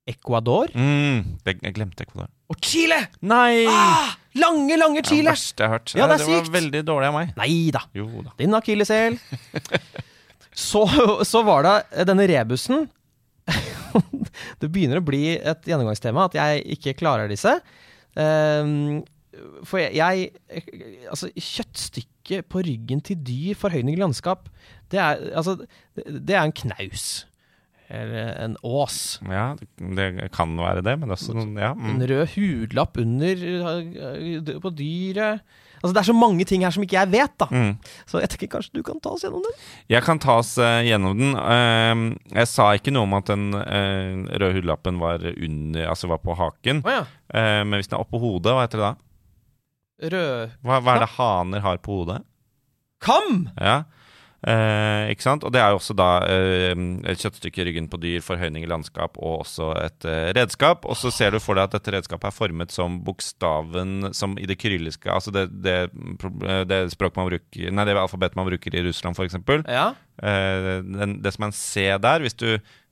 Ecuador 0.09 0.70
Mm, 0.78 1.35
jeg 1.44 1.74
glemte 1.76 2.07
Ecuador. 2.07 2.31
og 2.48 2.61
Chile! 2.64 3.00
Nei! 3.20 3.66
Ah, 3.68 4.14
lange, 4.40 4.79
lange 4.81 5.03
chilers. 5.07 5.51
Ja, 5.53 5.64
det 5.64 5.64
verste 5.64 5.64
jeg 5.64 5.68
har 5.68 5.74
hørt. 5.77 5.94
Ja, 5.94 6.07
det 6.11 6.18
det 6.22 6.29
var 6.31 6.53
veldig 6.59 6.83
dårlig 6.88 7.11
av 7.11 7.16
meg. 7.16 7.35
Nei 7.38 7.53
da. 7.74 7.83
Da. 7.94 8.35
Din 8.38 8.57
akilleshæl. 8.59 9.18
så, 10.68 10.85
så 11.27 11.42
var 11.46 11.66
det 11.66 12.07
denne 12.09 12.27
rebusen. 12.31 12.88
det 14.61 14.70
begynner 14.70 15.01
å 15.01 15.07
bli 15.07 15.37
et 15.37 15.68
gjennomgangstema 15.68 16.29
at 16.29 16.37
jeg 16.38 16.64
ikke 16.79 16.98
klarer 17.03 17.31
disse. 17.31 17.59
Um, 18.18 19.05
for 19.68 19.79
jeg, 19.79 19.94
jeg 19.94 20.33
Altså, 21.09 21.31
kjøttstykket 21.35 22.48
på 22.51 22.62
ryggen 22.66 23.01
til 23.05 23.20
dyr, 23.24 23.57
forhøyning 23.57 23.96
i 23.96 24.01
landskap, 24.01 24.48
det 24.92 25.01
er, 25.01 25.20
altså, 25.37 25.55
det, 25.96 26.05
det 26.29 26.37
er 26.37 26.44
en 26.44 26.53
knaus. 26.53 27.27
Eller 27.88 28.35
en 28.44 28.57
ås. 28.62 29.18
Ja, 29.24 29.55
det, 29.57 30.29
kan 30.35 30.51
være 30.61 30.83
det, 30.85 30.98
men 31.01 31.14
også 31.14 31.33
noen 31.33 31.55
Ja. 31.57 31.70
En 31.72 31.96
Mm. 31.96 32.05
rød 32.11 32.27
hudlapp 32.35 32.98
under 33.01 33.40
øh, 33.48 34.61
på 34.61 34.70
dyret. 34.77 35.40
Altså, 35.79 35.94
det 35.94 36.01
er 36.01 36.09
så 36.11 36.12
mange 36.16 36.44
ting 36.44 36.64
her 36.66 36.70
som 36.74 36.83
ikke 36.83 36.98
jeg 36.98 37.11
vet, 37.12 37.35
da. 37.38 37.46
Mm. 37.55 37.77
Så 38.05 38.18
jeg 38.20 38.29
tenker 38.33 38.48
kanskje 38.57 38.74
du 38.74 38.83
kan 38.83 38.98
ta 39.01 39.12
oss 39.14 39.22
gjennom 39.22 39.44
den? 39.46 39.55
Jeg 39.88 40.03
kan 40.03 40.18
ta 40.18 40.35
oss 40.42 40.57
uh, 40.59 40.83
gjennom 40.83 41.14
den. 41.16 41.37
Uh, 41.38 42.16
jeg 42.35 42.51
sa 42.51 42.72
ikke 42.74 42.90
noe 42.92 43.07
om 43.07 43.14
at 43.14 43.31
den 43.31 43.53
uh, 43.55 44.27
røde 44.42 44.57
hudlappen 44.59 44.98
var 44.98 45.22
under 45.22 45.87
Altså 45.88 46.11
var 46.11 46.18
på 46.18 46.35
haken. 46.35 46.83
Oh, 46.85 46.90
ja. 46.92 47.05
Eh, 47.29 47.62
men 47.64 47.79
hvis 47.79 47.88
den 47.88 47.96
er 47.98 48.03
oppå 48.03 48.18
hodet, 48.20 48.53
hva 48.57 48.64
heter 48.66 48.81
det 48.83 48.88
da? 48.88 48.94
Rød 50.12 50.59
Hva, 50.64 50.81
hva 50.83 50.94
er 50.96 51.03
det 51.05 51.11
haner 51.14 51.61
har 51.64 51.79
på 51.85 52.01
hodet? 52.01 52.20
Kam! 53.05 53.48
Ja. 53.61 53.85
Eh, 54.46 55.09
ikke 55.11 55.24
sant? 55.24 55.42
Og 55.42 55.51
det 55.51 55.59
er 55.59 55.72
jo 55.72 55.81
også 55.81 55.94
da 55.98 56.09
eh, 56.31 56.70
et 57.11 57.18
kjøttstykke 57.18 57.59
i 57.59 57.64
ryggen 57.66 57.88
på 57.90 57.98
dyr, 57.98 58.20
forhøyning 58.22 58.62
i 58.62 58.68
landskap 58.70 59.16
og 59.18 59.40
også 59.42 59.72
et 59.81 60.07
eh, 60.07 60.29
redskap. 60.37 60.87
Og 60.87 60.94
så 61.01 61.11
ser 61.14 61.35
du 61.35 61.40
for 61.42 61.59
deg 61.59 61.66
at 61.66 61.74
dette 61.74 61.94
redskapet 61.96 62.31
er 62.31 62.37
formet 62.37 62.74
som 62.74 63.01
bokstaven 63.07 64.12
som 64.14 64.37
i 64.38 64.46
det 64.46 64.59
kyrilliske 64.62 65.11
Altså 65.11 65.33
det, 65.35 65.48
det, 65.64 65.74
eh, 65.90 66.62
det 66.70 66.79
språket 66.94 67.18
man 67.18 67.31
bruker 67.33 67.74
Nei, 67.74 67.87
det 67.88 67.96
alfabetet 67.98 68.38
man 68.38 68.46
bruker 68.46 68.79
i 68.79 68.85
Russland, 68.87 69.18
f.eks. 69.18 69.40
Ja. 69.66 69.88
Eh, 70.22 70.70
den, 70.87 71.18
det 71.24 71.35
som 71.35 71.48
er 71.48 71.51
en 71.51 71.59
C 71.59 71.88
der, 72.07 72.22
hvis 72.22 72.38
du 72.38 72.46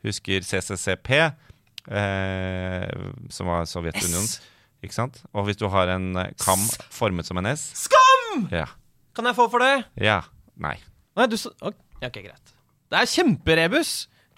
husker 0.06 0.42
CCCP, 0.46 1.12
eh, 1.94 3.06
som 3.30 3.52
var 3.52 3.70
Sovjetunionen 3.70 4.34
Ikke 4.82 4.98
sant? 4.98 5.22
Og 5.30 5.46
hvis 5.46 5.62
du 5.62 5.68
har 5.70 5.94
en 5.94 6.10
kam 6.42 6.66
formet 6.90 7.30
som 7.30 7.38
en 7.38 7.52
S 7.54 7.68
Skam! 7.86 8.48
Ja. 8.50 8.66
Kan 9.14 9.30
jeg 9.30 9.38
få 9.38 9.46
for 9.54 9.62
det? 9.62 9.86
ja. 10.02 10.24
Nei. 10.56 10.74
Nei, 11.16 11.28
du 11.32 11.38
sa 11.40 11.52
ok, 11.64 11.78
ja, 12.02 12.10
ok, 12.10 12.20
greit. 12.28 12.54
Det 12.92 13.00
er 13.00 13.10
kjemperebus! 13.10 13.94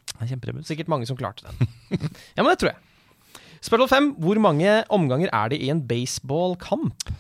Det 0.09 0.25
er 0.25 0.31
Kjemperebus. 0.33 0.67
Sikkert 0.71 0.89
mange 0.91 1.07
som 1.09 1.19
klarte 1.19 1.47
den. 1.47 1.69
ja, 2.37 2.43
men 2.43 2.49
det 2.51 2.59
tror 2.63 2.73
jeg. 2.73 3.43
Spørsmål 3.61 3.91
fem. 3.91 4.07
Hvor 4.23 4.41
mange 4.43 4.77
omganger 4.95 5.33
er 5.35 5.53
det 5.53 5.59
i 5.63 5.69
en 5.73 5.83
baseballkamp? 5.89 7.11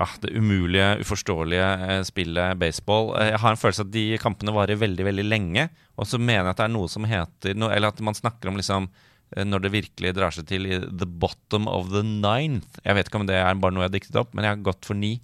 Ah, 0.00 0.14
det 0.22 0.32
umulige, 0.32 1.02
uforståelige 1.02 1.66
eh, 1.84 2.00
spillet 2.08 2.56
baseball. 2.60 3.10
Eh, 3.18 3.32
jeg 3.34 3.42
har 3.42 3.52
en 3.52 3.60
følelse 3.60 3.84
at 3.84 3.92
de 3.92 4.04
kampene 4.22 4.54
varer 4.56 4.80
veldig 4.80 5.06
veldig 5.10 5.26
lenge. 5.26 5.66
Og 6.00 6.08
så 6.08 6.20
mener 6.20 6.46
jeg 6.46 6.54
at 6.54 6.62
det 6.62 6.68
er 6.70 6.74
noe 6.78 6.88
som 6.88 7.08
heter 7.08 7.58
noe, 7.58 7.72
Eller 7.76 7.92
at 7.92 8.00
man 8.06 8.16
snakker 8.16 8.48
om 8.48 8.56
liksom 8.56 8.88
eh, 8.88 9.44
når 9.44 9.66
det 9.66 9.74
virkelig 9.76 10.14
drar 10.16 10.32
seg 10.32 10.48
til 10.48 10.70
i 10.70 10.78
the 10.80 11.06
bottom 11.06 11.68
of 11.68 11.92
the 11.92 12.02
ninth. 12.06 12.80
Jeg 12.86 12.96
vet 12.96 13.10
ikke 13.10 13.20
om 13.20 13.28
det 13.28 13.36
er 13.42 13.60
bare 13.60 13.76
noe 13.76 13.84
jeg 13.84 13.92
har 13.92 13.98
diktet 13.98 14.20
opp, 14.22 14.32
men 14.32 14.48
jeg 14.48 14.56
har 14.56 14.64
gått 14.70 14.88
for 14.88 14.96
ni. 14.96 15.18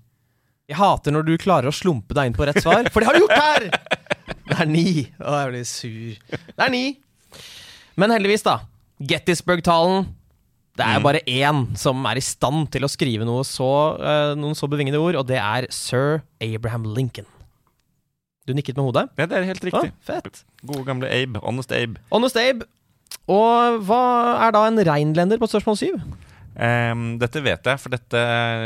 Jeg 0.67 0.81
hater 0.81 1.15
når 1.15 1.27
du 1.29 1.37
klarer 1.39 1.71
å 1.71 1.75
slumpe 1.75 2.15
deg 2.17 2.31
inn 2.31 2.37
på 2.37 2.47
rett 2.49 2.59
svar, 2.59 2.89
for 2.91 3.03
det 3.03 3.07
har 3.07 3.15
du 3.15 3.23
gjort 3.23 3.39
her! 3.39 3.69
Det 4.47 4.57
er 4.63 4.71
ni. 4.71 5.05
Å, 5.21 5.35
jeg 5.41 5.51
blir 5.53 5.67
sur. 5.69 6.39
Det 6.57 6.65
er 6.65 6.73
ni. 6.73 6.85
Men 7.99 8.15
heldigvis, 8.15 8.43
da. 8.47 8.61
Gettysburg-talen. 8.99 10.09
Det 10.77 10.85
er 10.85 10.99
jo 10.99 11.05
bare 11.07 11.23
én 11.31 11.63
som 11.79 12.03
er 12.11 12.19
i 12.21 12.25
stand 12.25 12.67
til 12.75 12.85
å 12.85 12.91
skrive 12.91 13.25
noe 13.25 13.47
så, 13.49 13.69
eh, 13.97 14.33
noen 14.37 14.59
så 14.59 14.69
bevingede 14.69 15.01
ord, 15.01 15.17
og 15.23 15.25
det 15.31 15.39
er 15.41 15.69
sir 15.73 16.21
Abraham 16.43 16.85
Lincoln. 16.97 17.29
Du 18.47 18.53
nikket 18.55 18.77
med 18.79 18.91
hodet? 18.91 19.07
Ja, 19.19 19.27
det 19.31 19.39
er 19.39 19.49
helt 19.49 19.65
riktig. 19.65 19.89
riktig. 19.89 20.07
fett. 20.07 20.43
Gode 20.67 20.85
gamle 20.87 21.09
Abe. 21.11 21.41
Honest 21.47 21.73
Abe. 21.75 22.03
Honest 22.13 22.37
Abe. 22.43 22.67
Og 23.31 23.81
hva 23.87 24.03
er 24.47 24.55
da 24.55 24.67
en 24.69 24.83
reinlender 24.87 25.41
på 25.41 25.49
spørsmål 25.51 25.79
syv? 25.81 26.03
Ehm, 26.57 27.19
dette 27.21 27.43
vet 27.45 27.67
jeg, 27.69 27.81
for 27.83 27.93
dette 27.93 28.21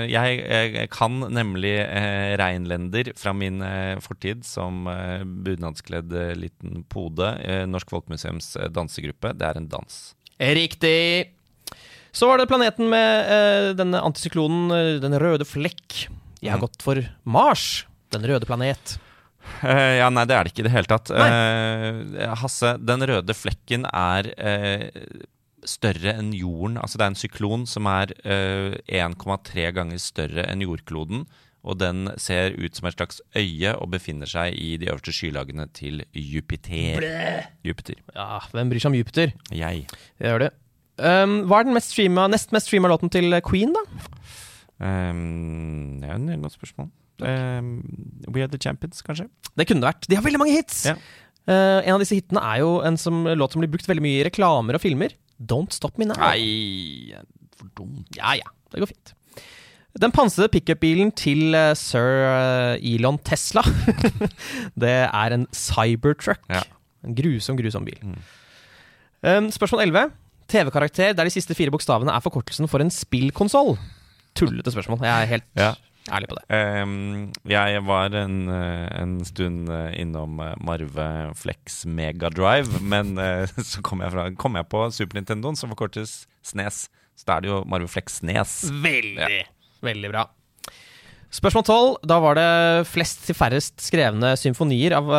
Jeg, 0.07 0.37
jeg 0.47 0.89
kan 0.95 1.17
nemlig 1.35 1.73
eh, 1.83 2.37
reinlender 2.39 3.11
fra 3.19 3.33
min 3.35 3.59
eh, 3.67 3.97
fortid 4.05 4.45
som 4.47 4.87
eh, 4.87 5.25
bunadskledd 5.27 6.15
eh, 6.15 6.33
liten 6.39 6.85
pode. 6.93 7.33
Eh, 7.43 7.65
Norsk 7.67 7.91
Folkemuseums 7.91 8.53
eh, 8.61 8.69
dansegruppe. 8.71 9.33
Det 9.35 9.49
er 9.49 9.59
en 9.59 9.67
dans. 9.73 9.99
Riktig. 10.39 11.33
Så 12.15 12.27
var 12.31 12.39
det 12.41 12.49
planeten 12.51 12.89
med 12.91 13.77
denne 13.79 14.01
antisyklonen, 14.03 14.99
den 15.03 15.15
røde 15.23 15.45
flekk. 15.47 16.07
Jeg 16.43 16.51
har 16.55 16.59
Mm. 16.59 16.65
gått 16.65 16.83
for 16.83 16.99
Mars, 17.29 17.85
den 18.11 18.25
røde 18.27 18.47
planet. 18.49 18.97
Uh, 19.63 19.99
ja, 20.01 20.09
nei, 20.11 20.25
det 20.27 20.35
er 20.37 20.45
det 20.47 20.51
ikke 20.55 20.63
i 20.65 20.67
det 20.67 20.73
hele 20.75 20.89
tatt. 20.91 21.11
Uh, 21.13 22.35
Hasse, 22.41 22.73
den 22.83 23.05
røde 23.07 23.35
flekken 23.37 23.85
er 23.87 24.31
eh, 24.37 24.89
større 25.69 26.15
enn 26.17 26.33
jorden. 26.37 26.79
Altså 26.81 26.99
det 26.99 27.07
er 27.07 27.13
en 27.13 27.21
syklon 27.21 27.67
som 27.69 27.89
er 27.91 28.15
eh, 28.25 28.77
1,3 29.01 29.71
ganger 29.77 30.03
større 30.03 30.47
enn 30.49 30.65
jordkloden. 30.65 31.27
Og 31.61 31.77
den 31.77 32.09
ser 32.17 32.55
ut 32.57 32.77
som 32.77 32.89
et 32.89 32.97
slags 32.97 33.21
øye 33.37 33.75
og 33.77 33.91
befinner 33.93 34.29
seg 34.29 34.57
i 34.57 34.79
de 34.81 34.89
øverste 34.89 35.13
skylagene 35.13 35.67
til 35.77 36.01
Jupiter. 36.17 37.05
Jupiter. 37.67 38.01
Ja, 38.15 38.41
hvem 38.55 38.73
bryr 38.73 38.81
seg 38.81 38.95
om 38.95 38.97
Jupiter? 38.97 39.35
Jeg. 39.53 39.85
Det 40.17 40.33
gjør 40.33 40.47
det. 40.47 40.51
Um, 41.01 41.37
hva 41.49 41.61
er 41.61 41.69
den 41.69 41.77
mest 41.77 41.93
streama, 41.93 42.27
nest 42.33 42.53
mest 42.53 42.69
streama 42.69 42.89
låten 42.93 43.13
til 43.13 43.33
Queen, 43.45 43.77
da? 43.77 43.85
Um, 44.81 46.01
det 46.01 46.09
er 46.09 46.17
et 46.17 46.43
godt 46.43 46.57
spørsmål. 46.57 46.89
Um, 47.21 47.73
We 48.33 48.43
Are 48.43 48.49
The 48.49 48.61
Champions, 48.61 49.03
kanskje? 49.05 49.29
Det 49.57 49.67
kunne 49.69 49.85
det 49.85 49.93
vært. 49.93 50.09
De 50.09 50.17
har 50.17 50.25
veldig 50.25 50.41
mange 50.41 50.57
hits! 50.57 50.87
Ja. 50.89 50.97
Uh, 51.49 51.81
en 51.83 51.97
av 51.97 52.03
disse 52.03 52.17
hitene 52.17 52.41
er 52.45 52.61
jo 52.63 52.79
en 52.85 52.97
som, 53.01 53.25
låt 53.37 53.53
som 53.53 53.63
blir 53.63 53.71
brukt 53.73 53.89
veldig 53.89 54.05
mye 54.05 54.21
i 54.21 54.25
reklamer 54.29 54.77
og 54.77 54.83
filmer. 54.83 55.13
Don't 55.41 55.73
Stop 55.73 55.99
Me 55.99 56.07
Now. 56.09 56.19
Nei, 56.21 57.15
for 57.57 57.71
dumt. 57.79 58.07
Ja, 58.17 58.35
ja. 58.39 58.53
Det 58.71 58.83
går 58.83 58.93
fint. 58.93 59.15
Den 60.01 60.13
pansrede 60.15 60.53
pickupbilen 60.53 61.11
til 61.19 61.55
eh, 61.57 61.73
sir 61.75 62.21
eh, 62.29 62.93
Elon 62.93 63.19
Tesla, 63.27 63.65
det 64.83 64.93
er 65.09 65.35
en 65.35 65.49
Cybertruck. 65.57 66.45
Ja. 66.53 66.63
En 67.03 67.17
grusom, 67.19 67.59
grusom 67.59 67.89
bil. 67.89 67.99
Mm. 68.05 68.21
Um, 69.21 69.49
spørsmål 69.53 69.83
11. 69.89 70.13
TV-karakter 70.51 71.13
der 71.17 71.27
de 71.27 71.33
siste 71.35 71.55
fire 71.59 71.73
bokstavene 71.75 72.13
er 72.13 72.23
forkortelsen 72.23 72.69
for 72.71 72.83
en 72.83 72.91
spillkonsoll. 72.93 73.75
Tullete 74.39 74.73
spørsmål. 74.73 75.03
Jeg 75.03 75.23
er 75.23 75.33
helt 75.35 75.49
Ja. 75.59 75.73
Ærlig 76.15 76.31
på 76.31 76.39
det. 76.39 76.45
Ehm, 76.55 77.31
jeg 77.49 77.83
var 77.87 78.15
en, 78.19 78.37
eh, 78.53 78.87
en 79.01 79.15
stund 79.27 79.71
eh, 79.73 79.93
innom 80.01 80.41
eh, 80.43 80.57
Marve 80.67 81.07
Flex 81.39 81.85
Megadrive, 81.87 82.81
men 82.83 83.15
så 83.71 83.83
kom 83.87 84.05
jeg, 84.05 84.15
fra, 84.15 84.27
kom 84.39 84.59
jeg 84.59 84.69
på 84.71 84.85
Super 84.95 85.21
Nintendoen, 85.21 85.59
som 85.59 85.73
forkortes 85.73 86.25
SNES. 86.47 86.89
Så 87.19 87.29
da 87.29 87.37
er 87.37 87.45
det 87.45 87.53
jo 87.53 87.63
Marve 87.69 87.91
Flex 87.91 88.21
SNES. 88.21 88.59
Veldig, 88.85 89.45
veldig 89.87 90.13
bra. 90.13 90.27
Spørsmål 91.31 91.65
12. 91.65 91.93
Da 92.11 92.19
var 92.23 92.39
det 92.39 92.51
flest 92.91 93.23
til 93.29 93.37
færrest 93.39 93.79
skrevne 93.85 94.33
symfonier 94.41 94.97
av, 94.97 95.13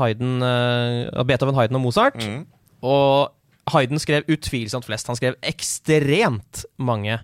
Haydn, 0.00 0.42
av 0.42 1.28
Beethoven, 1.28 1.54
Haydn 1.54 1.78
og 1.78 1.84
Mozart. 1.84 2.18
Mm. 2.18 2.40
Og 2.82 3.30
Haydn 3.70 4.00
skrev 4.02 4.26
utvilsomt 4.26 4.88
flest. 4.88 5.06
Han 5.08 5.20
skrev 5.20 5.38
ekstremt 5.46 6.64
mange. 6.82 7.20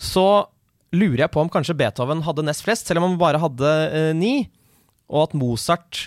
Så 0.00 0.46
lurer 0.96 1.24
jeg 1.24 1.32
på 1.34 1.42
om 1.42 1.50
kanskje 1.52 1.76
Beethoven 1.78 2.24
hadde 2.26 2.44
nest 2.46 2.64
flest, 2.66 2.88
selv 2.88 3.02
om 3.02 3.10
han 3.10 3.20
bare 3.20 3.42
hadde 3.42 3.74
eh, 3.90 4.10
ni. 4.16 4.34
Og 5.10 5.24
at 5.26 5.32
Mozart 5.34 6.04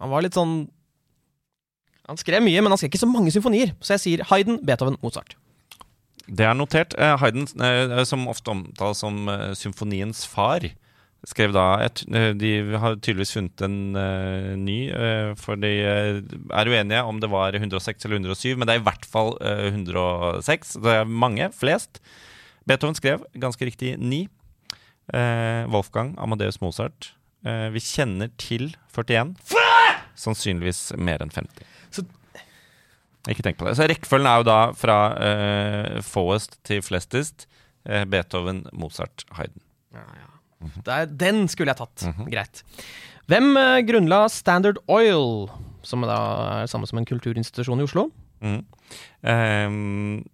Han 0.00 0.08
var 0.08 0.24
litt 0.24 0.32
sånn 0.32 0.70
Han 2.08 2.16
skrev 2.16 2.40
mye, 2.40 2.62
men 2.62 2.72
han 2.72 2.80
skrev 2.80 2.88
ikke 2.88 3.02
så 3.02 3.10
mange 3.10 3.32
symfonier. 3.34 3.74
Så 3.84 3.98
jeg 3.98 4.04
sier 4.04 4.26
Haydn, 4.30 4.62
Beethoven, 4.64 4.96
Mozart. 5.04 5.36
Det 6.30 6.46
er 6.46 6.56
notert. 6.56 6.94
Eh, 6.98 7.16
Haydn, 7.20 7.46
eh, 7.60 8.00
som 8.08 8.28
ofte 8.30 8.54
omtales 8.54 9.02
som 9.02 9.28
eh, 9.28 9.50
symfoniens 9.58 10.24
far, 10.30 10.64
skrev 11.28 11.52
da 11.52 11.66
et, 11.84 12.02
eh, 12.14 12.32
De 12.32 12.52
har 12.80 12.96
tydeligvis 12.96 13.34
funnet 13.36 13.64
en 13.66 13.96
uh, 13.96 14.56
ny, 14.56 14.78
uh, 14.90 15.34
for 15.36 15.60
de 15.60 15.68
eh, 15.68 16.20
er 16.56 16.70
uenige 16.70 17.02
om 17.04 17.20
det 17.20 17.30
var 17.30 17.56
106 17.56 18.06
eller 18.06 18.20
107, 18.20 18.56
men 18.56 18.66
det 18.66 18.76
er 18.76 18.80
i 18.80 18.86
hvert 18.88 19.06
fall 19.08 19.34
uh, 19.40 19.68
106. 19.68 20.78
Det 20.80 20.96
er 21.02 21.04
mange, 21.04 21.50
flest. 21.52 22.00
Beethoven 22.68 22.94
skrev 22.98 23.24
ganske 23.40 23.66
riktig 23.66 23.94
ni. 23.98 24.24
Eh, 25.12 25.64
Wolfgang 25.72 26.14
Amadeus 26.18 26.60
Mozart. 26.62 27.12
Eh, 27.44 27.68
vi 27.74 27.80
kjenner 27.82 28.30
til 28.38 28.74
41. 28.94 29.34
Sannsynligvis 30.20 30.90
mer 31.00 31.22
enn 31.24 31.30
50. 31.32 31.64
Så- 31.90 32.06
Ikke 33.28 33.42
tenk 33.44 33.58
på 33.58 33.66
det. 33.66 33.76
Så 33.76 33.86
Rekkefølgen 33.88 34.26
er 34.30 34.36
jo 34.40 34.44
da 34.48 34.58
fra 34.72 34.98
eh, 35.16 36.00
fåest 36.04 36.58
til 36.64 36.80
flestest. 36.82 37.46
Eh, 37.86 38.04
Beethoven, 38.04 38.66
Mozart, 38.72 39.24
Haydn. 39.32 39.60
Det 40.84 40.92
er, 40.92 41.06
den 41.06 41.46
skulle 41.48 41.72
jeg 41.72 41.80
tatt. 41.80 42.04
Greit. 42.30 42.62
Hvem 43.30 43.56
eh, 43.56 43.80
grunnla 43.88 44.26
Standard 44.28 44.76
Oil, 44.88 45.48
som 45.82 46.02
da 46.04 46.18
er 46.62 46.66
samme 46.68 46.86
som 46.88 46.98
en 47.00 47.06
kulturinstitusjon 47.08 47.80
i 47.80 47.86
Oslo? 47.88 48.10
Mm. 48.44 48.64
Ehm, 49.24 50.24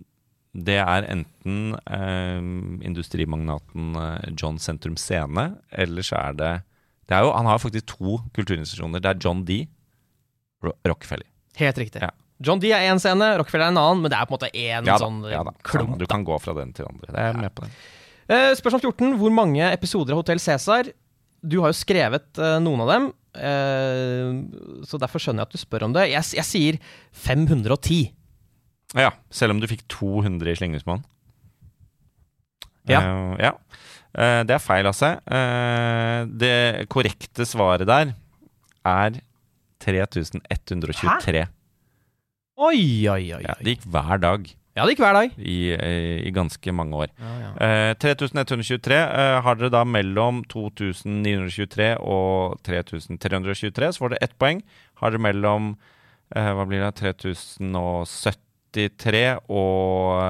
det 0.57 0.79
er 0.81 1.07
enten 1.13 1.75
eh, 1.93 2.41
industrimagnaten 2.89 3.97
eh, 4.01 4.29
John 4.39 4.59
Sentrum 4.63 4.97
Scene, 5.01 5.51
eller 5.71 6.07
så 6.07 6.19
er 6.21 6.39
det, 6.39 6.53
det 7.09 7.17
er 7.19 7.27
jo, 7.27 7.33
Han 7.37 7.49
har 7.51 7.61
faktisk 7.63 7.87
to 7.93 8.19
kulturinstitusjoner. 8.37 9.03
Det 9.03 9.11
er 9.13 9.21
John 9.23 9.45
D. 9.47 9.67
Ro 10.65 10.73
Rockefeller. 10.87 11.29
Helt 11.61 11.79
riktig. 11.79 12.03
Ja. 12.03 12.11
John 12.45 12.61
D 12.61 12.69
er 12.73 12.85
én 12.91 13.01
scene, 13.01 13.31
Rockefeller 13.41 13.69
er 13.69 13.75
en 13.75 13.81
annen, 13.81 14.03
men 14.05 14.13
det 14.13 14.19
er 14.19 14.29
på 14.29 14.35
en 14.35 14.39
måte 14.39 14.51
én 14.53 14.89
Ja 14.89 14.99
sånn 15.01 15.23
ja 15.31 15.45
klump. 15.65 15.97
Du 16.01 16.05
kan 16.09 16.25
gå 16.27 16.37
fra 16.43 16.57
den 16.59 16.75
til 16.77 16.89
andre. 16.89 17.13
Det 17.13 17.23
er 17.23 17.39
med 17.39 17.55
på 17.57 17.65
det. 17.65 17.73
Eh, 18.27 18.53
spørsmål 18.59 18.83
14. 18.91 19.15
Hvor 19.21 19.33
mange 19.33 19.69
episoder 19.71 20.13
av 20.13 20.21
Hotell 20.21 20.43
Cæsar? 20.43 20.91
Du 21.47 21.61
har 21.63 21.71
jo 21.71 21.79
skrevet 21.79 22.41
eh, 22.43 22.57
noen 22.65 22.83
av 22.85 22.91
dem, 22.91 23.09
eh, 23.39 24.83
så 24.89 24.99
derfor 25.01 25.23
skjønner 25.23 25.45
jeg 25.45 25.49
at 25.49 25.55
du 25.55 25.63
spør 25.63 25.87
om 25.87 25.95
det. 25.97 26.09
Jeg, 26.11 26.33
jeg 26.41 26.49
sier 26.49 26.79
510. 27.27 28.16
Ja, 28.97 29.13
selv 29.31 29.55
om 29.55 29.61
du 29.61 29.69
fikk 29.69 29.85
200 29.93 30.53
i 30.53 30.57
Slingringsmonn. 30.57 31.05
Ja. 32.89 33.03
Uh, 33.03 33.35
ja. 33.43 33.53
Uh, 34.17 34.43
det 34.49 34.57
er 34.57 34.63
feil, 34.63 34.87
altså. 34.89 35.17
Uh, 35.29 36.25
det 36.41 36.87
korrekte 36.93 37.45
svaret 37.49 37.89
der 37.89 38.15
er 38.87 39.19
3123. 39.83 41.47
Oi, 42.57 43.05
oi, 43.13 43.25
oi. 43.37 43.43
Ja, 43.45 43.57
det 43.61 43.75
gikk 43.75 43.83
hver 43.93 44.21
dag 44.23 44.47
Ja, 44.77 44.85
det 44.87 44.95
gikk 44.95 45.03
hver 45.05 45.17
dag. 45.17 45.35
i, 45.37 45.59
i 46.25 46.31
ganske 46.33 46.73
mange 46.73 46.97
år. 47.05 47.11
Ja, 47.21 47.33
ja. 47.43 47.51
Eh, 47.67 47.93
3123 48.01 48.97
eh, 48.97 49.41
har 49.45 49.59
dere 49.61 49.73
da 49.73 49.83
mellom 49.89 50.43
2923 50.53 51.91
og 52.01 52.57
3323, 52.65 53.93
så 53.93 54.05
får 54.05 54.15
dere 54.15 54.25
ett 54.25 54.37
poeng. 54.41 54.61
Har 55.01 55.13
dere 55.13 55.25
mellom 55.29 55.75
eh, 56.33 56.51
hva 56.57 56.65
blir 56.69 56.85
det, 56.85 56.95
3073 58.77 59.25
og 59.49 60.21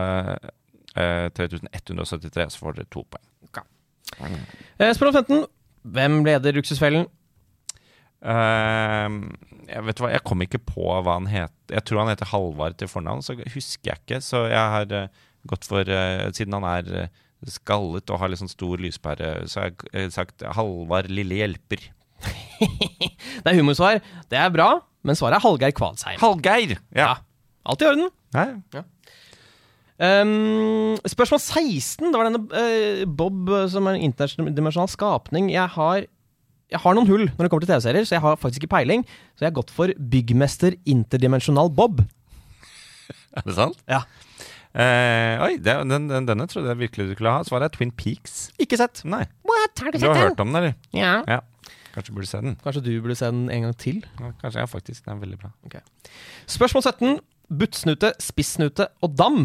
eh, 0.97 1.29
3173, 1.37 2.55
så 2.55 2.63
får 2.63 2.79
dere 2.79 2.91
to 2.93 3.05
poeng. 3.11 3.27
Eh, 4.17 4.93
spørsmål 4.95 5.19
15. 5.27 5.45
Hvem 5.97 6.25
leder 6.27 6.57
Luksusfellen? 6.57 7.07
Uh, 8.27 9.29
jeg 9.69 9.85
vet 9.87 10.01
hva, 10.01 10.09
jeg 10.15 10.25
kom 10.27 10.41
ikke 10.43 10.63
på 10.67 10.87
hva 10.89 11.19
han 11.19 11.29
het. 11.31 11.55
Jeg 11.71 11.85
tror 11.87 12.03
han 12.03 12.11
heter 12.11 12.31
Halvard 12.31 12.79
til 12.81 12.91
fornavn, 12.91 13.23
så 13.23 13.37
husker 13.37 13.93
jeg 13.93 14.03
ikke. 14.03 14.23
Så 14.25 14.47
jeg 14.51 14.73
har 14.73 14.95
uh, 14.95 15.27
gått 15.47 15.69
for 15.69 15.87
uh, 15.87 16.27
Siden 16.35 16.57
han 16.57 16.67
er 16.69 16.91
eh, 17.05 17.23
skallet 17.53 18.11
og 18.11 18.21
har 18.23 18.33
litt 18.33 18.41
sånn 18.41 18.51
stor 18.51 18.81
lyspære, 18.83 19.31
så 19.51 19.61
har 19.61 19.71
jeg 19.71 19.91
eh, 19.93 20.09
sagt 20.15 20.43
Halvard 20.57 21.11
Lille 21.13 21.39
Hjelper. 21.43 21.85
Det 23.45 23.53
er 23.53 23.59
humorsvar. 23.59 24.01
Det 24.33 24.39
er 24.41 24.51
bra, 24.51 24.71
men 25.07 25.19
svaret 25.19 25.39
er 25.39 25.45
Hallgeir 25.45 25.75
Kvadsheim. 25.77 26.19
Hallgeir! 26.23 26.79
Ja. 26.97 27.13
Ja. 27.13 27.13
Alt 27.69 27.83
i 27.83 27.89
orden. 27.91 28.09
Nei. 28.37 28.83
Um, 29.97 30.99
spørsmål 31.09 31.41
16. 31.41 32.11
Det 32.13 32.19
var 32.21 32.29
denne 32.29 32.43
uh, 32.53 33.07
Bob 33.09 33.49
eh, 33.49 33.65
som 33.73 33.87
er 33.89 33.97
en 33.97 34.05
interdimensjonal 34.11 34.91
skapning. 34.93 35.49
Jeg 35.55 35.73
har, 35.73 36.05
jeg 36.73 36.83
har 36.83 36.99
noen 36.99 37.09
hull 37.09 37.25
når 37.31 37.47
det 37.47 37.53
kommer 37.53 37.65
til 37.65 37.73
TV-serier, 37.73 38.05
så 38.09 38.19
jeg 38.19 38.25
har 38.27 38.37
faktisk 38.43 38.65
ikke 38.67 38.75
peiling. 38.77 39.07
Så 39.37 39.47
jeg 39.47 39.51
har 39.53 39.57
gått 39.57 39.73
for 39.73 39.95
Byggmester 39.97 40.77
Interdimensjonal 40.85 41.73
Bob. 41.73 42.05
Er 43.37 43.45
det 43.47 43.57
sant? 43.57 43.81
Ja. 43.89 44.03
Eh, 44.77 45.41
oi, 45.41 45.55
det, 45.57 45.73
den, 45.89 46.09
den, 46.11 46.27
denne 46.29 46.45
trodde 46.53 46.69
jeg 46.75 46.83
virkelig 46.83 47.07
du 47.09 47.13
skulle 47.17 47.33
ha. 47.33 47.45
Svaret 47.49 47.71
er 47.71 47.73
Twin 47.79 47.93
Peaks. 47.97 48.51
Ikke 48.61 48.77
sett. 48.81 49.01
Nei. 49.09 49.23
What? 49.49 49.81
Har 49.81 49.93
du 49.95 49.97
Du 49.97 50.05
har 50.05 50.17
den? 50.19 50.23
hørt 50.27 50.41
om 50.45 50.53
den, 50.53 50.59
eller? 50.61 50.75
Ja. 50.97 51.15
Ja. 51.25 51.41
Kanskje 51.95 52.13
du 52.13 52.17
burde 52.19 52.29
se 52.29 52.41
den? 52.45 52.57
Kanskje 52.61 52.83
du 52.85 52.91
burde 53.01 53.17
se 53.17 53.31
den 53.33 53.47
en 53.53 53.65
gang 53.65 53.77
til? 53.81 54.03
Ja, 54.21 54.35
kanskje, 54.43 54.61
ja, 54.61 54.69
faktisk. 54.69 55.05
Den 55.07 55.15
er 55.17 55.23
veldig 55.25 55.39
bra. 55.41 55.81
Spørsmål 56.53 56.85
17. 56.85 57.15
Buttsnute, 57.49 58.13
spissnute 58.23 58.89
og 59.05 59.15
dam. 59.19 59.45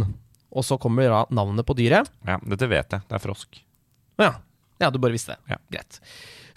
Og 0.52 0.66
så 0.68 0.78
kommer 0.82 1.08
da 1.08 1.26
navnet 1.32 1.68
på 1.68 1.76
dyret. 1.78 2.10
Ja, 2.28 2.40
dette 2.44 2.68
vet 2.72 2.96
jeg. 2.96 3.06
Det 3.08 3.18
er 3.18 3.24
frosk. 3.24 3.62
Ja, 4.20 4.32
ja 4.82 4.90
du 4.92 5.00
bare 5.02 5.16
visste 5.16 5.36
det. 5.36 5.54
Ja. 5.54 5.60
Greit. 5.72 6.02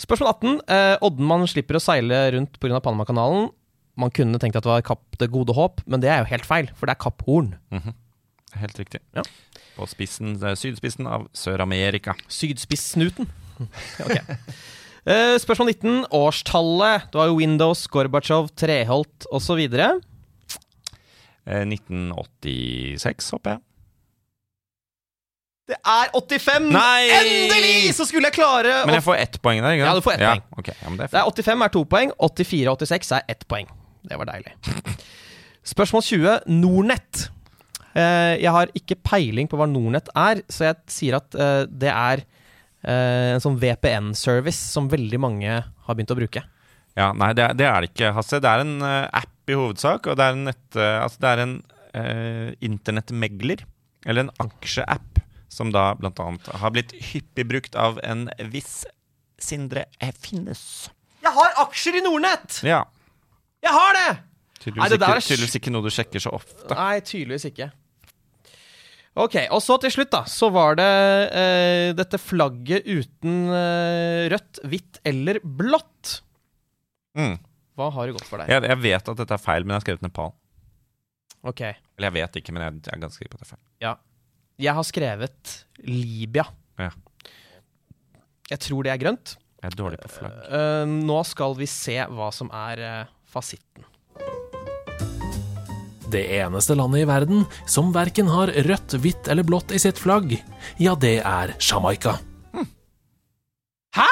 Spørsmål 0.03 0.33
18. 0.33 0.57
Eh, 0.75 0.95
Oddenmann 1.07 1.47
slipper 1.51 1.79
å 1.79 1.83
seile 1.83 2.25
rundt 2.35 2.59
pga. 2.63 2.81
Panamakanalen. 2.83 3.53
Man 4.01 4.11
kunne 4.11 4.41
tenkt 4.43 4.59
at 4.59 4.67
det 4.67 4.73
var 4.73 4.83
Kapp 4.83 5.21
det 5.21 5.31
gode 5.31 5.55
håp, 5.55 5.85
men 5.87 6.03
det 6.03 6.11
er 6.11 6.25
jo 6.25 6.31
helt 6.33 6.49
feil, 6.49 6.71
for 6.75 6.91
det 6.91 6.97
er 6.97 7.03
Kapp 7.05 7.23
Horn. 7.29 7.53
Helt 8.59 8.81
riktig. 8.81 8.99
Ja. 9.15 9.23
På 9.77 9.87
spissen, 9.91 10.35
eh, 10.43 10.57
sydspissen 10.59 11.07
av 11.11 11.29
Sør-Amerika. 11.35 12.17
Sydspissnuten. 12.31 13.31
Ok. 14.03 14.19
Eh, 15.05 15.37
spørsmål 15.37 15.69
19. 15.69 16.07
Årstallet. 16.17 17.11
Det 17.13 17.19
var 17.21 17.29
jo 17.29 17.37
Windows, 17.37 17.85
Gorbatsjov, 17.93 18.49
Treholt 18.57 19.27
osv. 19.31 19.61
Eh, 21.45 21.65
1986, 21.69 23.31
håper 23.37 23.57
jeg. 23.57 23.65
Det 25.65 25.77
er 25.81 26.11
85! 26.13 26.67
Nei! 26.75 27.05
Endelig! 27.09 27.95
Så 27.97 28.05
skulle 28.05 28.29
jeg 28.29 28.37
klare 28.37 28.83
Men 28.85 28.99
jeg 28.99 29.05
får 29.07 29.17
ett 29.23 29.39
poeng 29.41 29.63
der, 29.65 29.77
ikke 29.79 29.87
sant? 29.87 29.89
Ja, 29.89 29.97
du 29.97 30.05
får 30.05 30.17
ett 30.19 30.25
poeng. 30.27 30.43
Okay. 30.61 30.75
ja, 30.77 30.91
men 30.91 30.99
det 31.01 31.07
er 31.07 31.15
Det 31.15 31.21
er 31.23 31.31
85 31.41 31.65
er 31.65 31.73
to 31.73 31.85
poeng, 31.89 32.13
84 32.21 32.73
og 32.75 32.85
86 32.85 33.13
er 33.17 33.33
ett 33.33 33.47
poeng. 33.49 33.71
Det 34.05 34.19
var 34.21 34.29
deilig. 34.29 34.53
Spørsmål 35.73 36.05
20. 36.05 36.37
Nordnett. 36.53 37.27
Eh, 37.97 38.35
jeg 38.43 38.53
har 38.53 38.73
ikke 38.77 39.01
peiling 39.09 39.49
på 39.49 39.57
hva 39.57 39.69
Nornett 39.71 40.11
er, 40.13 40.45
så 40.53 40.69
jeg 40.69 40.81
sier 40.93 41.17
at 41.17 41.37
eh, 41.41 41.63
det 41.71 41.93
er 41.95 42.25
eh, 42.85 43.31
en 43.39 43.45
sånn 43.45 43.57
VPN-service 43.63 44.61
som 44.75 44.91
veldig 44.93 45.21
mange 45.23 45.61
har 45.65 45.97
begynt 45.97 46.13
å 46.13 46.19
bruke. 46.19 46.45
Ja, 46.95 47.09
nei, 47.17 47.33
det 47.35 47.49
er, 47.49 47.57
det 47.57 47.89
ikke, 47.89 48.13
Hasse. 48.19 48.43
Det 48.43 48.51
er 48.51 48.67
en 48.67 48.77
eh, 48.85 49.23
app 49.23 49.34
i 49.51 49.57
hovedsak, 49.59 50.09
og 50.09 50.19
det 50.19 50.27
er 50.27 50.37
en, 50.37 50.45
nett, 50.49 50.67
eh, 50.79 50.99
altså, 51.03 51.21
det 51.25 51.31
er 51.31 51.43
en 51.45 51.55
eh, 51.95 52.51
internettmegler, 52.65 53.65
eller 54.07 54.27
en 54.27 54.35
aksjeapp, 54.45 55.23
som 55.53 55.71
da 55.75 55.93
annet 55.95 56.49
har 56.59 56.73
blitt 56.75 56.95
hyppig 57.13 57.47
brukt 57.47 57.77
av 57.79 58.01
en 58.03 58.27
viss 58.51 58.83
Sindre 59.39 59.85
Finnes. 60.19 60.91
Jeg 61.25 61.33
har 61.37 61.61
aksjer 61.65 62.01
i 62.01 62.03
Nordnett! 62.05 62.61
Ja. 62.67 62.83
Jeg 63.65 63.73
har 63.75 63.97
det! 63.97 64.11
Tydeligvis, 64.65 64.81
Nei, 64.81 64.89
det 64.91 64.99
ikke, 64.99 65.15
er 65.15 65.25
tydeligvis 65.29 65.57
ikke 65.61 65.73
noe 65.75 65.85
du 65.85 65.93
sjekker 65.93 66.23
så 66.25 66.33
ofte. 66.37 66.69
Nei, 66.73 66.99
tydeligvis 67.05 67.49
ikke. 67.51 67.71
Ok, 69.15 69.37
og 69.55 69.61
så 69.63 69.77
til 69.79 69.93
slutt, 69.95 70.11
da, 70.11 70.25
så 70.27 70.49
var 70.51 70.79
det 70.81 70.91
eh, 71.39 71.89
dette 71.95 72.19
flagget 72.19 72.87
uten 72.89 73.37
eh, 73.55 74.25
rødt, 74.33 74.63
hvitt 74.67 74.99
eller 75.07 75.39
blått. 75.45 76.17
Mm. 77.15 77.37
Hva 77.75 77.91
har 77.91 78.07
det 78.07 78.15
gått 78.17 78.29
for 78.29 78.39
deg? 78.43 78.51
Jeg, 78.55 78.63
jeg 78.71 78.81
vet 78.85 79.09
at 79.11 79.21
dette 79.21 79.35
er 79.35 79.43
feil, 79.43 79.65
men 79.67 79.75
jeg 79.75 79.81
har 79.81 79.87
skrevet 79.87 80.05
Nepal. 80.07 80.35
Ok, 81.45 81.61
Eller 81.61 82.07
jeg 82.09 82.15
vet 82.17 82.37
ikke, 82.41 82.53
men 82.57 82.63
jeg, 82.65 82.77
jeg 82.87 82.95
er 82.95 83.01
ganske 83.03 83.21
sikker 83.21 83.33
på 83.35 83.41
at 83.41 83.45
det 83.45 83.49
er 83.49 83.55
feil. 83.57 83.65
ja. 83.89 83.95
Jeg 84.63 84.71
har 84.77 84.85
skrevet 84.87 85.53
Libya. 85.83 86.45
Ja. 86.79 86.93
Jeg 88.53 88.61
tror 88.63 88.85
det 88.87 88.93
er 88.93 89.01
grønt. 89.03 89.33
Jeg 89.59 89.73
er 89.73 89.77
dårlig 89.81 89.99
på 89.99 90.11
flagg. 90.15 90.37
Uh, 90.47 90.85
nå 90.87 91.17
skal 91.27 91.57
vi 91.59 91.67
se 91.67 91.97
hva 92.07 92.29
som 92.31 92.53
er 92.55 92.83
uh, 92.85 93.11
fasitten. 93.35 93.83
Det 96.07 96.23
eneste 96.37 96.77
landet 96.79 97.03
i 97.03 97.09
verden 97.11 97.43
som 97.67 97.91
verken 97.97 98.31
har 98.31 98.53
rødt, 98.69 98.95
hvitt 99.03 99.27
eller 99.33 99.43
blått 99.49 99.75
i 99.75 99.81
sitt 99.83 99.99
flagg, 99.99 100.37
ja, 100.79 100.95
det 100.95 101.17
er 101.27 101.57
Jamaica. 101.59 102.15
Hæ?! 103.99 104.11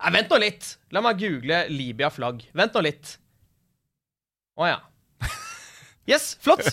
Nei, 0.00 0.12
vent 0.16 0.30
nå 0.32 0.38
litt! 0.40 0.68
La 0.94 1.02
meg 1.04 1.18
google 1.20 1.66
Libya-flagg. 1.68 2.46
Vent 2.56 2.76
nå 2.76 2.80
litt. 2.86 3.18
Å 4.56 4.68
ja. 4.70 4.78
Yes, 6.08 6.32
flott! 6.42 6.64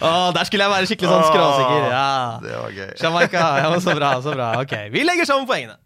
oh, 0.00 0.30
der 0.32 0.46
skulle 0.46 0.64
jeg 0.64 0.72
være 0.72 0.86
skikkelig 0.88 1.10
sånn 1.10 1.26
skråsikker. 1.26 1.88
Ja. 1.90 2.38
Det 2.40 2.54
var 2.54 2.76
gøy. 2.76 2.92
Jamaica. 3.02 3.42
Ja, 3.58 3.72
så 3.82 3.96
bra, 3.98 4.10
så 4.24 4.32
bra. 4.36 4.46
Ok, 4.62 4.74
vi 4.94 5.02
legger 5.04 5.28
sammen 5.28 5.48
poengene. 5.50 5.76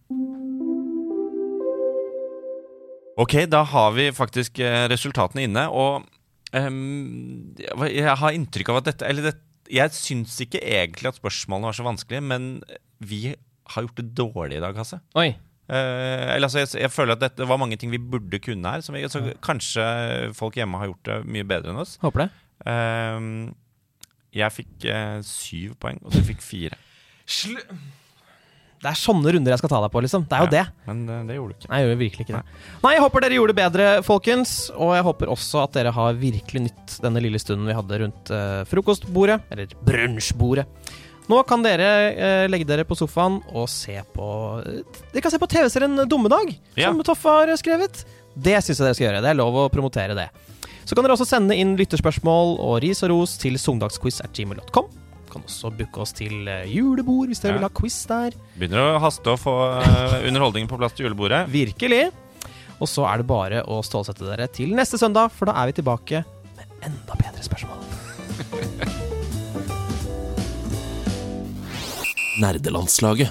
Ok, 3.22 3.34
da 3.50 3.64
har 3.72 3.90
vi 3.96 4.10
faktisk 4.14 4.60
eh, 4.62 4.84
resultatene 4.92 5.48
inne, 5.48 5.64
og 5.72 6.04
um, 6.54 7.56
jeg 7.88 8.14
har 8.20 8.36
inntrykk 8.36 8.70
av 8.72 8.78
at 8.80 8.86
dette 8.88 9.08
Eller 9.08 9.22
det, 9.28 9.34
jeg 9.72 9.92
syns 9.96 10.38
ikke 10.44 10.60
egentlig 10.60 11.10
at 11.10 11.18
spørsmålene 11.20 11.68
var 11.68 11.76
så 11.76 11.84
vanskelige, 11.88 12.24
men 12.28 12.42
vi 13.02 13.34
har 13.74 13.86
gjort 13.86 13.98
det 14.00 14.10
dårlig 14.18 14.58
i 14.60 14.62
dag, 14.64 14.78
Hasse. 14.78 15.00
Oi. 15.18 15.30
Eh, 15.72 16.28
eller 16.34 16.48
altså, 16.48 16.62
jeg, 16.64 16.72
jeg 16.82 16.92
føler 16.92 17.16
at 17.16 17.22
dette 17.22 17.46
var 17.48 17.60
mange 17.60 17.78
ting 17.80 17.92
vi 17.92 18.00
burde 18.00 18.40
kunne 18.42 18.76
her. 18.76 18.84
Som 18.84 18.98
vi, 18.98 19.04
ja. 19.06 19.34
kanskje 19.44 19.86
folk 20.36 20.58
hjemme 20.58 20.80
har 20.80 20.92
gjort 20.92 21.10
det 21.10 21.18
mye 21.28 21.48
bedre 21.48 21.72
enn 21.72 21.82
oss. 21.82 21.96
Håper 22.02 22.26
det. 22.26 22.28
Ehm, 22.70 23.32
jeg 24.32 24.54
fikk 24.54 24.86
eh, 24.88 25.18
syv 25.26 25.74
poeng, 25.82 25.98
og 26.04 26.14
du 26.14 26.22
fikk 26.26 26.44
fire. 26.44 26.78
Slu... 27.26 27.58
Det 28.82 28.90
er 28.90 28.98
sånne 28.98 29.30
runder 29.30 29.52
jeg 29.54 29.60
skal 29.60 29.70
ta 29.70 29.78
deg 29.84 29.92
på, 29.94 30.00
liksom. 30.02 30.24
Det 30.26 30.34
er 30.34 30.42
jo 30.42 30.48
Ja, 30.48 30.52
det. 30.56 30.86
Men 30.88 31.02
eh, 31.06 31.20
det 31.28 31.36
gjorde 31.36 31.54
du 31.54 31.60
ikke. 31.60 31.68
Nei, 31.70 31.78
jeg 31.78 31.86
gjorde 31.86 32.00
virkelig 32.00 32.24
ikke 32.26 32.38
det. 32.40 32.62
Nei, 32.82 32.92
jeg 32.96 33.04
håper 33.04 33.24
dere 33.24 33.36
gjorde 33.36 33.54
det 33.54 33.60
bedre, 33.60 33.86
folkens. 34.06 34.54
Og 34.74 34.90
jeg 34.96 35.06
håper 35.06 35.30
også 35.30 35.62
at 35.62 35.76
dere 35.78 35.92
har 35.94 36.18
virkelig 36.18 36.64
nytt 36.66 36.96
denne 37.04 37.22
lille 37.22 37.38
stunden 37.42 37.70
vi 37.70 37.76
hadde 37.78 38.00
rundt 38.02 38.32
eh, 38.34 38.62
frokostbordet. 38.72 39.38
Eller 39.54 39.76
brunsjbordet. 39.86 40.66
Nå 41.32 41.38
kan 41.48 41.62
dere 41.64 41.88
eh, 42.12 42.44
legge 42.52 42.66
dere 42.68 42.84
på 42.84 42.96
sofaen 42.98 43.38
og 43.56 43.68
se 43.72 43.94
på 44.12 44.26
eh, 44.60 44.82
Dere 45.14 45.22
kan 45.24 45.32
se 45.32 45.40
på 45.40 45.48
TV-serien 45.48 45.96
Dummedag, 46.10 46.50
Ja. 46.76 46.90
som 46.90 47.00
Toffe 47.06 47.32
har 47.32 47.52
skrevet. 47.56 48.02
Det 48.36 48.58
syns 48.60 48.78
jeg 48.80 48.84
dere 48.84 48.96
skal 48.98 49.06
gjøre. 49.08 49.22
Det 49.24 49.30
er 49.32 49.38
lov 49.40 49.56
å 49.64 49.68
promotere 49.72 50.16
det. 50.18 50.28
Så 50.84 50.96
kan 50.96 51.06
dere 51.06 51.14
også 51.16 51.28
sende 51.30 51.56
inn 51.56 51.72
lytterspørsmål 51.78 52.56
og 52.60 52.80
ris 52.84 53.00
og 53.06 53.12
ros 53.14 53.38
til 53.40 53.56
at 53.56 54.82
Kan 55.32 55.46
også 55.48 55.70
booke 55.72 56.02
oss 56.04 56.12
til 56.12 56.44
eh, 56.48 56.66
julebord 56.68 57.28
hvis 57.32 57.40
dere 57.40 57.54
Ja. 57.54 57.58
vil 57.62 57.68
ha 57.68 57.72
quiz 57.72 57.96
der. 58.10 58.34
Begynner 58.58 58.98
å 58.98 59.00
haste 59.00 59.32
å 59.32 59.38
få 59.40 59.54
eh, 59.80 60.28
underholdningen 60.28 60.68
på 60.68 60.76
plass 60.76 60.92
til 60.92 61.06
julebordet. 61.08 61.46
Virkelig. 61.60 62.10
Og 62.82 62.88
så 62.90 63.06
er 63.08 63.22
det 63.22 63.26
bare 63.30 63.62
å 63.64 63.80
stålsette 63.80 64.26
dere 64.28 64.48
til 64.52 64.74
neste 64.76 64.98
søndag, 65.00 65.32
for 65.32 65.48
da 65.48 65.56
er 65.62 65.70
vi 65.70 65.78
tilbake 65.80 66.24
med 66.58 66.66
enda 66.84 67.16
bedre 67.16 67.40
spørsmål. 67.46 67.71
Nerdelandslaget. 72.42 73.30